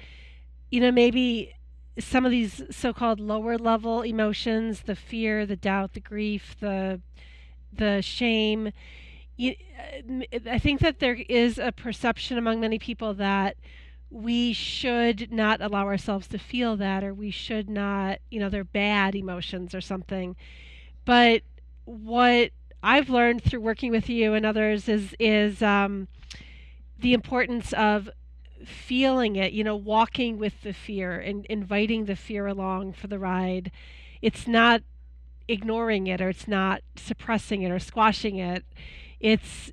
you 0.70 0.80
know 0.80 0.90
maybe 0.90 1.52
some 1.98 2.24
of 2.24 2.30
these 2.30 2.62
so-called 2.70 3.20
lower 3.20 3.56
level 3.56 4.02
emotions 4.02 4.82
the 4.82 4.96
fear 4.96 5.46
the 5.46 5.56
doubt 5.56 5.94
the 5.94 6.00
grief 6.00 6.56
the 6.60 7.00
the 7.72 8.00
shame 8.02 8.70
you, 9.36 9.54
i 10.50 10.58
think 10.58 10.80
that 10.80 10.98
there 10.98 11.18
is 11.28 11.58
a 11.58 11.72
perception 11.72 12.38
among 12.38 12.60
many 12.60 12.78
people 12.78 13.14
that 13.14 13.56
we 14.10 14.52
should 14.52 15.32
not 15.32 15.60
allow 15.60 15.84
ourselves 15.86 16.28
to 16.28 16.38
feel 16.38 16.76
that 16.76 17.02
or 17.02 17.12
we 17.12 17.30
should 17.30 17.68
not 17.68 18.18
you 18.30 18.38
know 18.38 18.48
they're 18.48 18.64
bad 18.64 19.14
emotions 19.14 19.74
or 19.74 19.80
something. 19.80 20.36
But 21.04 21.42
what 21.84 22.50
i've 22.82 23.08
learned 23.08 23.42
through 23.42 23.60
working 23.60 23.92
with 23.92 24.08
you 24.08 24.34
and 24.34 24.44
others 24.44 24.88
is 24.88 25.14
is 25.20 25.62
um, 25.62 26.08
the 26.98 27.14
importance 27.14 27.72
of 27.74 28.10
feeling 28.66 29.36
it 29.36 29.52
you 29.52 29.62
know 29.62 29.76
walking 29.76 30.38
with 30.38 30.62
the 30.62 30.72
fear 30.72 31.18
and 31.18 31.46
inviting 31.46 32.04
the 32.04 32.16
fear 32.16 32.46
along 32.46 32.92
for 32.92 33.06
the 33.06 33.18
ride 33.18 33.70
it's 34.20 34.46
not 34.46 34.82
ignoring 35.48 36.06
it 36.06 36.20
or 36.20 36.28
it's 36.28 36.48
not 36.48 36.80
suppressing 36.96 37.62
it 37.62 37.70
or 37.70 37.78
squashing 37.78 38.36
it 38.36 38.64
it's 39.20 39.72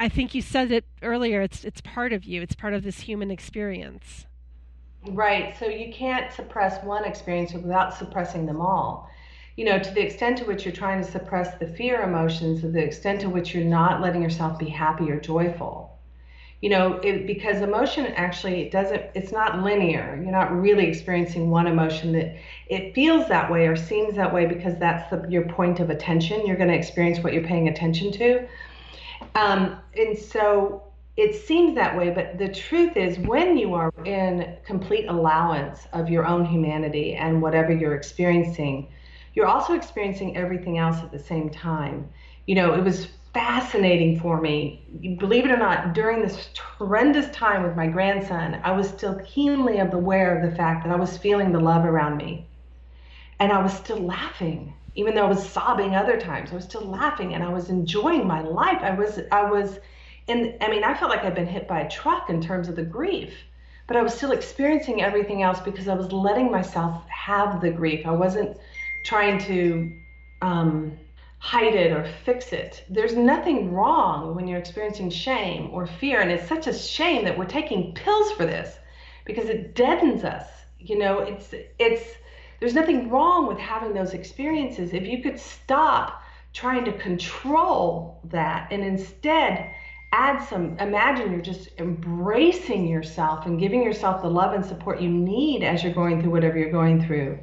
I 0.00 0.08
think 0.08 0.34
you 0.34 0.40
said 0.40 0.72
it 0.72 0.86
earlier. 1.02 1.42
It's 1.42 1.62
it's 1.62 1.82
part 1.82 2.14
of 2.14 2.24
you. 2.24 2.40
It's 2.40 2.54
part 2.54 2.72
of 2.72 2.82
this 2.82 3.00
human 3.00 3.30
experience. 3.30 4.26
Right. 5.06 5.54
So 5.58 5.66
you 5.66 5.92
can't 5.92 6.32
suppress 6.32 6.82
one 6.82 7.04
experience 7.04 7.52
without 7.52 7.94
suppressing 7.94 8.46
them 8.46 8.62
all. 8.62 9.10
You 9.56 9.66
know, 9.66 9.78
to 9.78 9.90
the 9.90 10.00
extent 10.00 10.38
to 10.38 10.44
which 10.44 10.64
you're 10.64 10.74
trying 10.74 11.04
to 11.04 11.10
suppress 11.10 11.58
the 11.58 11.66
fear 11.66 12.02
emotions, 12.02 12.62
to 12.62 12.70
the 12.70 12.82
extent 12.82 13.20
to 13.20 13.28
which 13.28 13.54
you're 13.54 13.64
not 13.64 14.00
letting 14.00 14.22
yourself 14.22 14.58
be 14.58 14.70
happy 14.70 15.10
or 15.10 15.20
joyful, 15.20 15.98
you 16.60 16.68
know 16.68 16.94
it, 17.02 17.26
because 17.26 17.62
emotion 17.62 18.06
actually 18.06 18.68
doesn't 18.68 19.02
it's 19.14 19.32
not 19.32 19.62
linear. 19.62 20.20
You're 20.22 20.32
not 20.32 20.52
really 20.52 20.86
experiencing 20.86 21.50
one 21.50 21.66
emotion 21.66 22.12
that 22.12 22.36
it 22.68 22.94
feels 22.94 23.28
that 23.28 23.50
way 23.50 23.66
or 23.66 23.76
seems 23.76 24.14
that 24.16 24.32
way 24.32 24.46
because 24.46 24.78
that's 24.78 25.08
the, 25.10 25.26
your 25.28 25.46
point 25.48 25.80
of 25.80 25.90
attention. 25.90 26.46
You're 26.46 26.56
going 26.56 26.68
to 26.68 26.76
experience 26.76 27.20
what 27.24 27.32
you're 27.32 27.44
paying 27.44 27.68
attention 27.68 28.12
to. 28.12 28.46
Um, 29.34 29.78
and 29.96 30.18
so 30.18 30.84
it 31.16 31.34
seems 31.34 31.74
that 31.74 31.96
way 31.96 32.10
but 32.10 32.38
the 32.38 32.48
truth 32.48 32.96
is 32.96 33.18
when 33.18 33.56
you 33.56 33.74
are 33.74 33.92
in 34.04 34.56
complete 34.64 35.06
allowance 35.06 35.80
of 35.92 36.08
your 36.08 36.24
own 36.24 36.44
humanity 36.44 37.14
and 37.14 37.42
whatever 37.42 37.72
you're 37.72 37.94
experiencing 37.94 38.88
you're 39.34 39.46
also 39.46 39.74
experiencing 39.74 40.36
everything 40.36 40.78
else 40.78 40.98
at 40.98 41.12
the 41.12 41.18
same 41.18 41.50
time. 41.50 42.08
You 42.46 42.56
know 42.56 42.74
it 42.74 42.82
was 42.82 43.08
fascinating 43.32 44.18
for 44.18 44.40
me. 44.40 45.16
Believe 45.18 45.44
it 45.44 45.50
or 45.50 45.56
not, 45.56 45.94
during 45.94 46.22
this 46.22 46.48
horrendous 46.78 47.30
time 47.34 47.62
with 47.62 47.76
my 47.76 47.86
grandson, 47.86 48.60
I 48.64 48.72
was 48.72 48.88
still 48.88 49.20
keenly 49.24 49.78
aware 49.78 50.36
of 50.36 50.50
the 50.50 50.56
fact 50.56 50.84
that 50.84 50.92
I 50.92 50.96
was 50.96 51.16
feeling 51.16 51.52
the 51.52 51.60
love 51.60 51.84
around 51.84 52.16
me. 52.16 52.46
And 53.38 53.52
I 53.52 53.62
was 53.62 53.72
still 53.72 53.98
laughing, 53.98 54.74
even 54.96 55.14
though 55.14 55.26
I 55.26 55.28
was 55.28 55.48
sobbing 55.48 55.94
other 55.94 56.20
times. 56.20 56.50
I 56.50 56.56
was 56.56 56.64
still 56.64 56.84
laughing 56.84 57.34
and 57.34 57.42
I 57.42 57.48
was 57.48 57.70
enjoying 57.70 58.26
my 58.26 58.42
life. 58.42 58.82
I 58.82 58.94
was, 58.94 59.20
I 59.30 59.48
was, 59.48 59.78
in, 60.26 60.56
I 60.60 60.68
mean, 60.68 60.84
I 60.84 60.94
felt 60.94 61.10
like 61.10 61.24
I'd 61.24 61.34
been 61.34 61.46
hit 61.46 61.68
by 61.68 61.80
a 61.80 61.90
truck 61.90 62.30
in 62.30 62.40
terms 62.40 62.68
of 62.68 62.76
the 62.76 62.82
grief, 62.82 63.32
but 63.86 63.96
I 63.96 64.02
was 64.02 64.12
still 64.12 64.32
experiencing 64.32 65.02
everything 65.02 65.42
else 65.42 65.60
because 65.60 65.88
I 65.88 65.94
was 65.94 66.12
letting 66.12 66.50
myself 66.50 67.08
have 67.08 67.60
the 67.60 67.70
grief. 67.70 68.06
I 68.06 68.12
wasn't 68.12 68.58
trying 69.04 69.38
to, 69.40 69.92
um, 70.42 70.98
hide 71.40 71.74
it 71.74 71.90
or 71.90 72.04
fix 72.24 72.52
it. 72.52 72.84
There's 72.90 73.16
nothing 73.16 73.72
wrong 73.72 74.34
when 74.34 74.46
you're 74.46 74.58
experiencing 74.58 75.08
shame 75.08 75.70
or 75.72 75.86
fear. 75.86 76.20
And 76.20 76.30
it's 76.30 76.46
such 76.46 76.66
a 76.66 76.74
shame 76.74 77.24
that 77.24 77.36
we're 77.36 77.46
taking 77.46 77.94
pills 77.94 78.30
for 78.32 78.44
this 78.44 78.78
because 79.24 79.48
it 79.48 79.74
deadens 79.74 80.22
us. 80.22 80.46
You 80.78 80.98
know, 80.98 81.20
it's, 81.20 81.54
it's, 81.78 82.04
there's 82.60 82.74
nothing 82.74 83.08
wrong 83.08 83.46
with 83.46 83.58
having 83.58 83.94
those 83.94 84.12
experiences. 84.12 84.92
If 84.92 85.06
you 85.06 85.22
could 85.22 85.40
stop 85.40 86.22
trying 86.52 86.84
to 86.84 86.92
control 86.92 88.20
that 88.24 88.70
and 88.70 88.84
instead 88.84 89.70
add 90.12 90.46
some, 90.46 90.76
imagine 90.78 91.32
you're 91.32 91.40
just 91.40 91.70
embracing 91.78 92.86
yourself 92.86 93.46
and 93.46 93.58
giving 93.58 93.82
yourself 93.82 94.20
the 94.20 94.28
love 94.28 94.52
and 94.52 94.64
support 94.64 95.00
you 95.00 95.08
need 95.08 95.62
as 95.62 95.82
you're 95.82 95.94
going 95.94 96.20
through 96.20 96.32
whatever 96.32 96.58
you're 96.58 96.70
going 96.70 97.02
through 97.02 97.38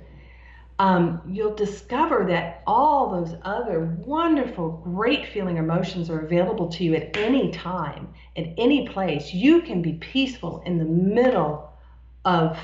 um, 0.80 1.22
you'll 1.28 1.56
discover 1.56 2.26
that 2.30 2.62
all 2.68 3.10
those 3.10 3.36
other 3.42 3.98
wonderful, 4.06 4.70
great 4.84 5.28
feeling 5.28 5.58
emotions 5.58 6.10
are 6.10 6.20
available 6.20 6.70
to 6.70 6.84
you 6.84 6.94
at 6.96 7.18
any 7.18 7.52
time, 7.52 8.14
at 8.36 8.46
any 8.58 8.88
place. 8.88 9.34
You 9.34 9.62
can 9.62 9.82
be 9.82 9.94
peaceful 9.94 10.62
in 10.66 10.78
the 10.78 10.86
middle 10.86 11.74
of 12.26 12.58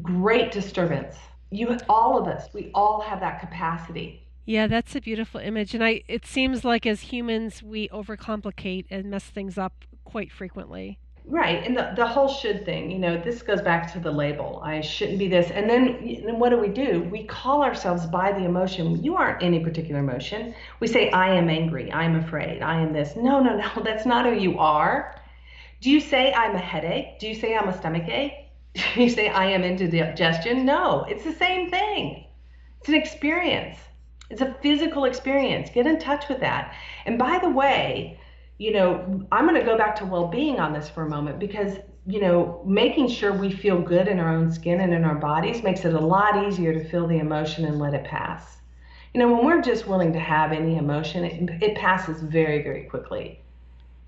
great 0.00 0.52
disturbance. 0.52 1.16
You, 1.50 1.78
all 1.88 2.18
of 2.18 2.26
us, 2.26 2.48
we 2.54 2.70
all 2.74 3.02
have 3.02 3.20
that 3.20 3.40
capacity. 3.40 4.22
Yeah, 4.46 4.66
that's 4.66 4.94
a 4.96 5.00
beautiful 5.00 5.40
image, 5.40 5.74
and 5.74 5.82
I. 5.82 6.02
It 6.06 6.26
seems 6.26 6.64
like 6.64 6.84
as 6.84 7.00
humans, 7.00 7.62
we 7.62 7.88
overcomplicate 7.88 8.86
and 8.90 9.10
mess 9.10 9.24
things 9.24 9.56
up 9.56 9.84
quite 10.04 10.30
frequently. 10.30 10.98
Right, 11.26 11.64
and 11.66 11.74
the, 11.74 11.92
the 11.96 12.06
whole 12.06 12.28
should 12.28 12.66
thing, 12.66 12.90
you 12.90 12.98
know, 12.98 13.16
this 13.16 13.40
goes 13.40 13.62
back 13.62 13.90
to 13.94 13.98
the 13.98 14.10
label. 14.10 14.60
I 14.62 14.82
shouldn't 14.82 15.18
be 15.18 15.26
this. 15.26 15.50
And 15.50 15.70
then, 15.70 16.20
then 16.22 16.38
what 16.38 16.50
do 16.50 16.58
we 16.58 16.68
do? 16.68 17.08
We 17.10 17.24
call 17.24 17.62
ourselves 17.62 18.04
by 18.04 18.32
the 18.32 18.44
emotion. 18.44 19.02
You 19.02 19.16
aren't 19.16 19.42
any 19.42 19.60
particular 19.60 20.00
emotion. 20.00 20.54
We 20.80 20.86
say, 20.86 21.10
I 21.10 21.34
am 21.34 21.48
angry, 21.48 21.90
I 21.90 22.04
am 22.04 22.16
afraid, 22.16 22.60
I 22.60 22.78
am 22.78 22.92
this. 22.92 23.16
No, 23.16 23.40
no, 23.40 23.56
no, 23.56 23.82
that's 23.84 24.04
not 24.04 24.26
who 24.26 24.34
you 24.34 24.58
are. 24.58 25.18
Do 25.80 25.90
you 25.90 25.98
say, 25.98 26.32
I'm 26.34 26.54
a 26.54 26.58
headache? 26.58 27.18
Do 27.20 27.26
you 27.26 27.34
say, 27.34 27.56
I'm 27.56 27.68
a 27.68 27.78
stomach 27.78 28.06
ache? 28.06 28.34
Do 28.94 29.02
you 29.02 29.08
say, 29.08 29.28
I 29.28 29.46
am 29.46 29.64
indigestion? 29.64 30.66
No, 30.66 31.04
it's 31.08 31.24
the 31.24 31.32
same 31.32 31.70
thing. 31.70 32.26
It's 32.80 32.88
an 32.90 32.96
experience, 32.96 33.78
it's 34.28 34.42
a 34.42 34.54
physical 34.60 35.06
experience. 35.06 35.70
Get 35.72 35.86
in 35.86 35.98
touch 35.98 36.28
with 36.28 36.40
that. 36.40 36.74
And 37.06 37.18
by 37.18 37.38
the 37.38 37.48
way, 37.48 38.18
you 38.58 38.72
know, 38.72 39.26
I'm 39.32 39.46
going 39.46 39.58
to 39.58 39.66
go 39.66 39.76
back 39.76 39.96
to 39.96 40.06
well 40.06 40.28
being 40.28 40.60
on 40.60 40.72
this 40.72 40.88
for 40.88 41.04
a 41.04 41.08
moment 41.08 41.38
because, 41.38 41.78
you 42.06 42.20
know, 42.20 42.62
making 42.64 43.08
sure 43.08 43.32
we 43.32 43.50
feel 43.50 43.80
good 43.80 44.06
in 44.06 44.20
our 44.20 44.34
own 44.34 44.52
skin 44.52 44.80
and 44.80 44.94
in 44.94 45.04
our 45.04 45.16
bodies 45.16 45.62
makes 45.62 45.84
it 45.84 45.94
a 45.94 46.00
lot 46.00 46.46
easier 46.46 46.72
to 46.72 46.88
feel 46.88 47.06
the 47.06 47.18
emotion 47.18 47.64
and 47.64 47.78
let 47.78 47.94
it 47.94 48.04
pass. 48.04 48.58
You 49.12 49.20
know, 49.20 49.32
when 49.32 49.44
we're 49.44 49.62
just 49.62 49.86
willing 49.86 50.12
to 50.12 50.20
have 50.20 50.52
any 50.52 50.76
emotion, 50.76 51.24
it, 51.24 51.62
it 51.62 51.76
passes 51.76 52.20
very, 52.20 52.62
very 52.62 52.84
quickly. 52.84 53.40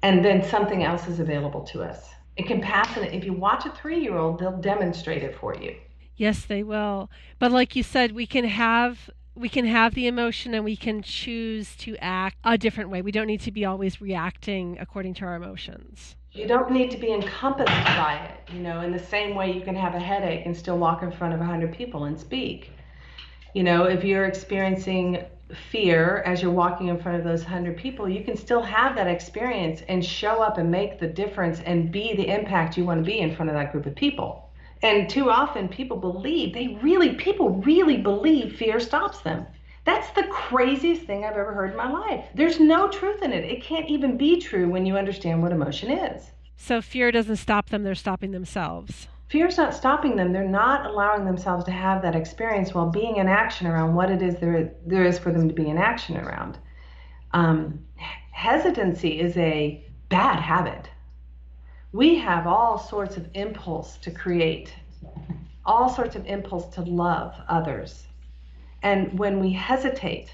And 0.02 0.24
then 0.24 0.42
something 0.44 0.84
else 0.84 1.08
is 1.08 1.20
available 1.20 1.62
to 1.64 1.82
us. 1.82 2.08
It 2.36 2.46
can 2.46 2.60
pass, 2.60 2.96
and 2.96 3.06
if 3.06 3.24
you 3.24 3.32
watch 3.32 3.64
a 3.66 3.70
three 3.70 4.00
year 4.00 4.16
old, 4.16 4.38
they'll 4.38 4.60
demonstrate 4.60 5.22
it 5.22 5.36
for 5.38 5.54
you. 5.54 5.74
Yes, 6.16 6.44
they 6.44 6.62
will. 6.62 7.10
But 7.38 7.50
like 7.50 7.76
you 7.76 7.82
said, 7.82 8.12
we 8.12 8.26
can 8.26 8.44
have 8.44 9.10
we 9.36 9.50
can 9.50 9.66
have 9.66 9.94
the 9.94 10.06
emotion 10.06 10.54
and 10.54 10.64
we 10.64 10.76
can 10.76 11.02
choose 11.02 11.76
to 11.76 11.94
act 12.00 12.38
a 12.42 12.56
different 12.56 12.88
way. 12.88 13.02
We 13.02 13.12
don't 13.12 13.26
need 13.26 13.42
to 13.42 13.52
be 13.52 13.66
always 13.66 14.00
reacting 14.00 14.78
according 14.80 15.14
to 15.14 15.26
our 15.26 15.36
emotions. 15.36 16.16
You 16.32 16.48
don't 16.48 16.70
need 16.70 16.90
to 16.90 16.96
be 16.96 17.12
encompassed 17.12 17.68
by 17.68 18.30
it. 18.30 18.54
You 18.54 18.60
know, 18.60 18.80
in 18.80 18.92
the 18.92 18.98
same 18.98 19.34
way 19.34 19.52
you 19.52 19.60
can 19.60 19.74
have 19.74 19.94
a 19.94 20.00
headache 20.00 20.46
and 20.46 20.56
still 20.56 20.78
walk 20.78 21.02
in 21.02 21.12
front 21.12 21.34
of 21.34 21.40
100 21.40 21.72
people 21.72 22.04
and 22.04 22.18
speak. 22.18 22.70
You 23.54 23.62
know, 23.62 23.84
if 23.84 24.04
you're 24.04 24.24
experiencing 24.24 25.24
fear 25.70 26.22
as 26.26 26.42
you're 26.42 26.50
walking 26.50 26.88
in 26.88 26.98
front 26.98 27.18
of 27.18 27.24
those 27.24 27.42
100 27.42 27.76
people, 27.76 28.08
you 28.08 28.24
can 28.24 28.36
still 28.36 28.62
have 28.62 28.96
that 28.96 29.06
experience 29.06 29.82
and 29.88 30.04
show 30.04 30.42
up 30.42 30.58
and 30.58 30.70
make 30.70 30.98
the 30.98 31.06
difference 31.06 31.60
and 31.60 31.92
be 31.92 32.14
the 32.16 32.26
impact 32.26 32.76
you 32.76 32.84
want 32.84 33.04
to 33.04 33.06
be 33.06 33.18
in 33.18 33.36
front 33.36 33.50
of 33.50 33.54
that 33.54 33.70
group 33.70 33.86
of 33.86 33.94
people. 33.94 34.45
And 34.82 35.08
too 35.08 35.30
often 35.30 35.68
people 35.68 35.96
believe, 35.96 36.52
they 36.52 36.78
really, 36.82 37.14
people 37.14 37.50
really 37.50 37.96
believe 37.96 38.56
fear 38.56 38.78
stops 38.78 39.20
them. 39.20 39.46
That's 39.84 40.10
the 40.10 40.24
craziest 40.24 41.02
thing 41.02 41.24
I've 41.24 41.36
ever 41.36 41.54
heard 41.54 41.70
in 41.70 41.76
my 41.76 41.90
life. 41.90 42.26
There's 42.34 42.60
no 42.60 42.88
truth 42.88 43.22
in 43.22 43.32
it. 43.32 43.44
It 43.44 43.62
can't 43.62 43.88
even 43.88 44.16
be 44.16 44.40
true 44.40 44.68
when 44.68 44.84
you 44.84 44.96
understand 44.96 45.42
what 45.42 45.52
emotion 45.52 45.90
is. 45.90 46.30
So 46.56 46.82
fear 46.82 47.12
doesn't 47.12 47.36
stop 47.36 47.68
them, 47.68 47.84
they're 47.84 47.94
stopping 47.94 48.32
themselves. 48.32 49.08
Fear's 49.28 49.56
not 49.56 49.74
stopping 49.74 50.16
them. 50.16 50.32
They're 50.32 50.44
not 50.44 50.86
allowing 50.86 51.24
themselves 51.24 51.64
to 51.64 51.72
have 51.72 52.00
that 52.02 52.14
experience 52.14 52.74
while 52.74 52.90
being 52.90 53.16
in 53.16 53.28
action 53.28 53.66
around 53.66 53.94
what 53.94 54.10
it 54.10 54.22
is 54.22 54.36
there, 54.36 54.72
there 54.86 55.04
is 55.04 55.18
for 55.18 55.32
them 55.32 55.48
to 55.48 55.54
be 55.54 55.68
in 55.68 55.78
action 55.78 56.16
around. 56.16 56.58
Um, 57.32 57.80
hesitancy 58.30 59.20
is 59.20 59.36
a 59.36 59.84
bad 60.08 60.40
habit 60.40 60.88
we 61.96 62.14
have 62.16 62.46
all 62.46 62.76
sorts 62.78 63.16
of 63.16 63.26
impulse 63.32 63.96
to 63.96 64.10
create, 64.10 64.70
all 65.64 65.88
sorts 65.88 66.14
of 66.14 66.26
impulse 66.26 66.66
to 66.74 66.82
love 66.82 67.34
others. 67.48 68.06
And 68.82 69.18
when 69.18 69.40
we 69.40 69.50
hesitate 69.50 70.30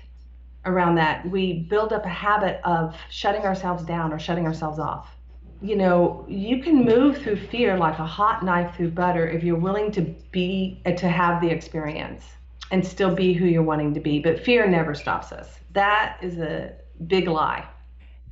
around 0.64 0.96
that, 0.96 1.24
we 1.30 1.60
build 1.70 1.92
up 1.92 2.04
a 2.04 2.08
habit 2.08 2.60
of 2.64 2.96
shutting 3.10 3.42
ourselves 3.42 3.84
down 3.84 4.12
or 4.12 4.18
shutting 4.18 4.44
ourselves 4.44 4.80
off. 4.80 5.14
You 5.60 5.76
know, 5.76 6.26
you 6.28 6.60
can 6.60 6.84
move 6.84 7.18
through 7.18 7.36
fear 7.36 7.78
like 7.78 8.00
a 8.00 8.06
hot 8.06 8.44
knife 8.44 8.74
through 8.76 8.90
butter 8.90 9.28
if 9.28 9.44
you're 9.44 9.54
willing 9.54 9.92
to 9.92 10.02
be 10.32 10.82
uh, 10.84 10.90
to 10.92 11.08
have 11.08 11.40
the 11.40 11.48
experience 11.48 12.24
and 12.72 12.84
still 12.84 13.14
be 13.14 13.32
who 13.32 13.46
you're 13.46 13.62
wanting 13.62 13.94
to 13.94 14.00
be. 14.00 14.18
But 14.18 14.44
fear 14.44 14.66
never 14.66 14.96
stops 14.96 15.30
us. 15.30 15.60
That 15.74 16.18
is 16.22 16.38
a 16.38 16.72
big 17.06 17.28
lie. 17.28 17.64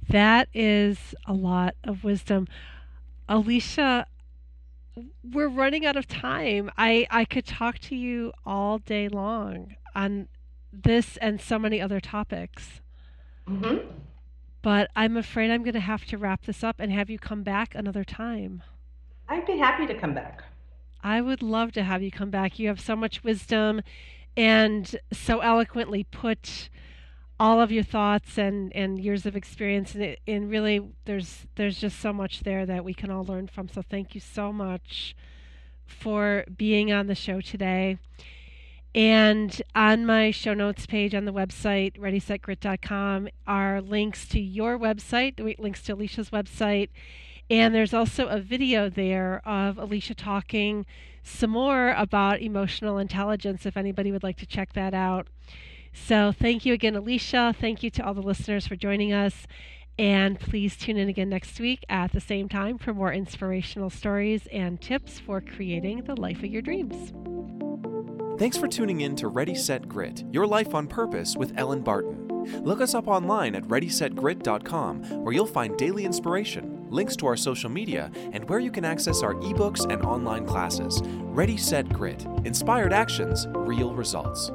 That 0.08 0.48
is 0.52 1.14
a 1.26 1.32
lot 1.32 1.76
of 1.84 2.02
wisdom. 2.02 2.48
Alicia, 3.30 4.06
we're 5.22 5.48
running 5.48 5.86
out 5.86 5.96
of 5.96 6.08
time. 6.08 6.68
I, 6.76 7.06
I 7.12 7.24
could 7.24 7.46
talk 7.46 7.78
to 7.78 7.94
you 7.94 8.32
all 8.44 8.78
day 8.78 9.08
long 9.08 9.76
on 9.94 10.26
this 10.72 11.16
and 11.18 11.40
so 11.40 11.56
many 11.56 11.80
other 11.80 12.00
topics. 12.00 12.80
Mm-hmm. 13.48 13.86
But 14.62 14.90
I'm 14.96 15.16
afraid 15.16 15.52
I'm 15.52 15.62
going 15.62 15.74
to 15.74 15.80
have 15.80 16.04
to 16.06 16.18
wrap 16.18 16.44
this 16.44 16.64
up 16.64 16.80
and 16.80 16.90
have 16.92 17.08
you 17.08 17.20
come 17.20 17.44
back 17.44 17.72
another 17.76 18.02
time. 18.02 18.64
I'd 19.28 19.46
be 19.46 19.58
happy 19.58 19.86
to 19.86 19.94
come 19.94 20.12
back. 20.12 20.42
I 21.02 21.20
would 21.20 21.40
love 21.40 21.70
to 21.72 21.84
have 21.84 22.02
you 22.02 22.10
come 22.10 22.30
back. 22.30 22.58
You 22.58 22.66
have 22.66 22.80
so 22.80 22.96
much 22.96 23.22
wisdom 23.22 23.80
and 24.36 24.96
so 25.12 25.38
eloquently 25.38 26.02
put 26.02 26.68
all 27.40 27.58
of 27.58 27.72
your 27.72 27.82
thoughts 27.82 28.36
and, 28.36 28.70
and 28.76 29.02
years 29.02 29.24
of 29.24 29.34
experience 29.34 29.94
and, 29.94 30.04
it, 30.04 30.20
and 30.28 30.50
really 30.50 30.86
there's 31.06 31.46
there's 31.56 31.80
just 31.80 31.98
so 31.98 32.12
much 32.12 32.40
there 32.40 32.66
that 32.66 32.84
we 32.84 32.92
can 32.92 33.10
all 33.10 33.24
learn 33.24 33.48
from. 33.48 33.66
So 33.66 33.80
thank 33.80 34.14
you 34.14 34.20
so 34.20 34.52
much 34.52 35.16
for 35.86 36.44
being 36.54 36.92
on 36.92 37.06
the 37.06 37.14
show 37.14 37.40
today. 37.40 37.96
And 38.94 39.62
on 39.74 40.04
my 40.04 40.32
show 40.32 40.52
notes 40.52 40.84
page 40.84 41.14
on 41.14 41.24
the 41.24 41.32
website 41.32 41.98
readysetgrit.com 41.98 43.30
are 43.46 43.80
links 43.80 44.28
to 44.28 44.40
your 44.40 44.78
website 44.78 45.58
links 45.58 45.82
to 45.84 45.94
alicia's 45.94 46.28
website. 46.28 46.90
And 47.48 47.74
there's 47.74 47.94
also 47.94 48.26
a 48.26 48.38
video 48.38 48.90
there 48.90 49.40
of 49.48 49.78
alicia 49.78 50.14
talking 50.14 50.84
some 51.22 51.50
more 51.50 51.94
about 51.96 52.42
emotional 52.42 52.98
intelligence 52.98 53.64
if 53.64 53.78
anybody 53.78 54.12
would 54.12 54.22
like 54.22 54.36
to 54.36 54.46
check 54.46 54.74
that 54.74 54.92
out 54.92 55.26
so 55.92 56.32
thank 56.32 56.64
you 56.64 56.72
again, 56.72 56.96
Alicia. 56.96 57.54
Thank 57.58 57.82
you 57.82 57.90
to 57.90 58.04
all 58.04 58.14
the 58.14 58.22
listeners 58.22 58.66
for 58.66 58.76
joining 58.76 59.12
us. 59.12 59.46
And 59.98 60.40
please 60.40 60.76
tune 60.76 60.96
in 60.96 61.08
again 61.08 61.28
next 61.28 61.60
week 61.60 61.84
at 61.90 62.12
the 62.12 62.20
same 62.20 62.48
time 62.48 62.78
for 62.78 62.94
more 62.94 63.12
inspirational 63.12 63.90
stories 63.90 64.46
and 64.50 64.80
tips 64.80 65.18
for 65.18 65.42
creating 65.42 66.04
the 66.04 66.18
life 66.18 66.38
of 66.38 66.46
your 66.46 66.62
dreams. 66.62 67.12
Thanks 68.38 68.56
for 68.56 68.66
tuning 68.66 69.02
in 69.02 69.16
to 69.16 69.28
Ready 69.28 69.54
Set 69.54 69.86
Grit 69.86 70.24
Your 70.32 70.46
Life 70.46 70.74
on 70.74 70.86
Purpose 70.86 71.36
with 71.36 71.52
Ellen 71.58 71.82
Barton. 71.82 72.26
Look 72.62 72.80
us 72.80 72.94
up 72.94 73.06
online 73.06 73.54
at 73.54 73.64
ReadySetGrit.com, 73.64 75.22
where 75.22 75.34
you'll 75.34 75.44
find 75.44 75.76
daily 75.76 76.06
inspiration, 76.06 76.86
links 76.88 77.14
to 77.16 77.26
our 77.26 77.36
social 77.36 77.68
media, 77.68 78.10
and 78.32 78.48
where 78.48 78.58
you 78.58 78.70
can 78.70 78.86
access 78.86 79.22
our 79.22 79.34
ebooks 79.34 79.84
and 79.92 80.02
online 80.02 80.46
classes. 80.46 81.02
Ready 81.04 81.58
Set 81.58 81.86
Grit 81.92 82.24
Inspired 82.46 82.94
Actions, 82.94 83.46
Real 83.50 83.94
Results. 83.94 84.50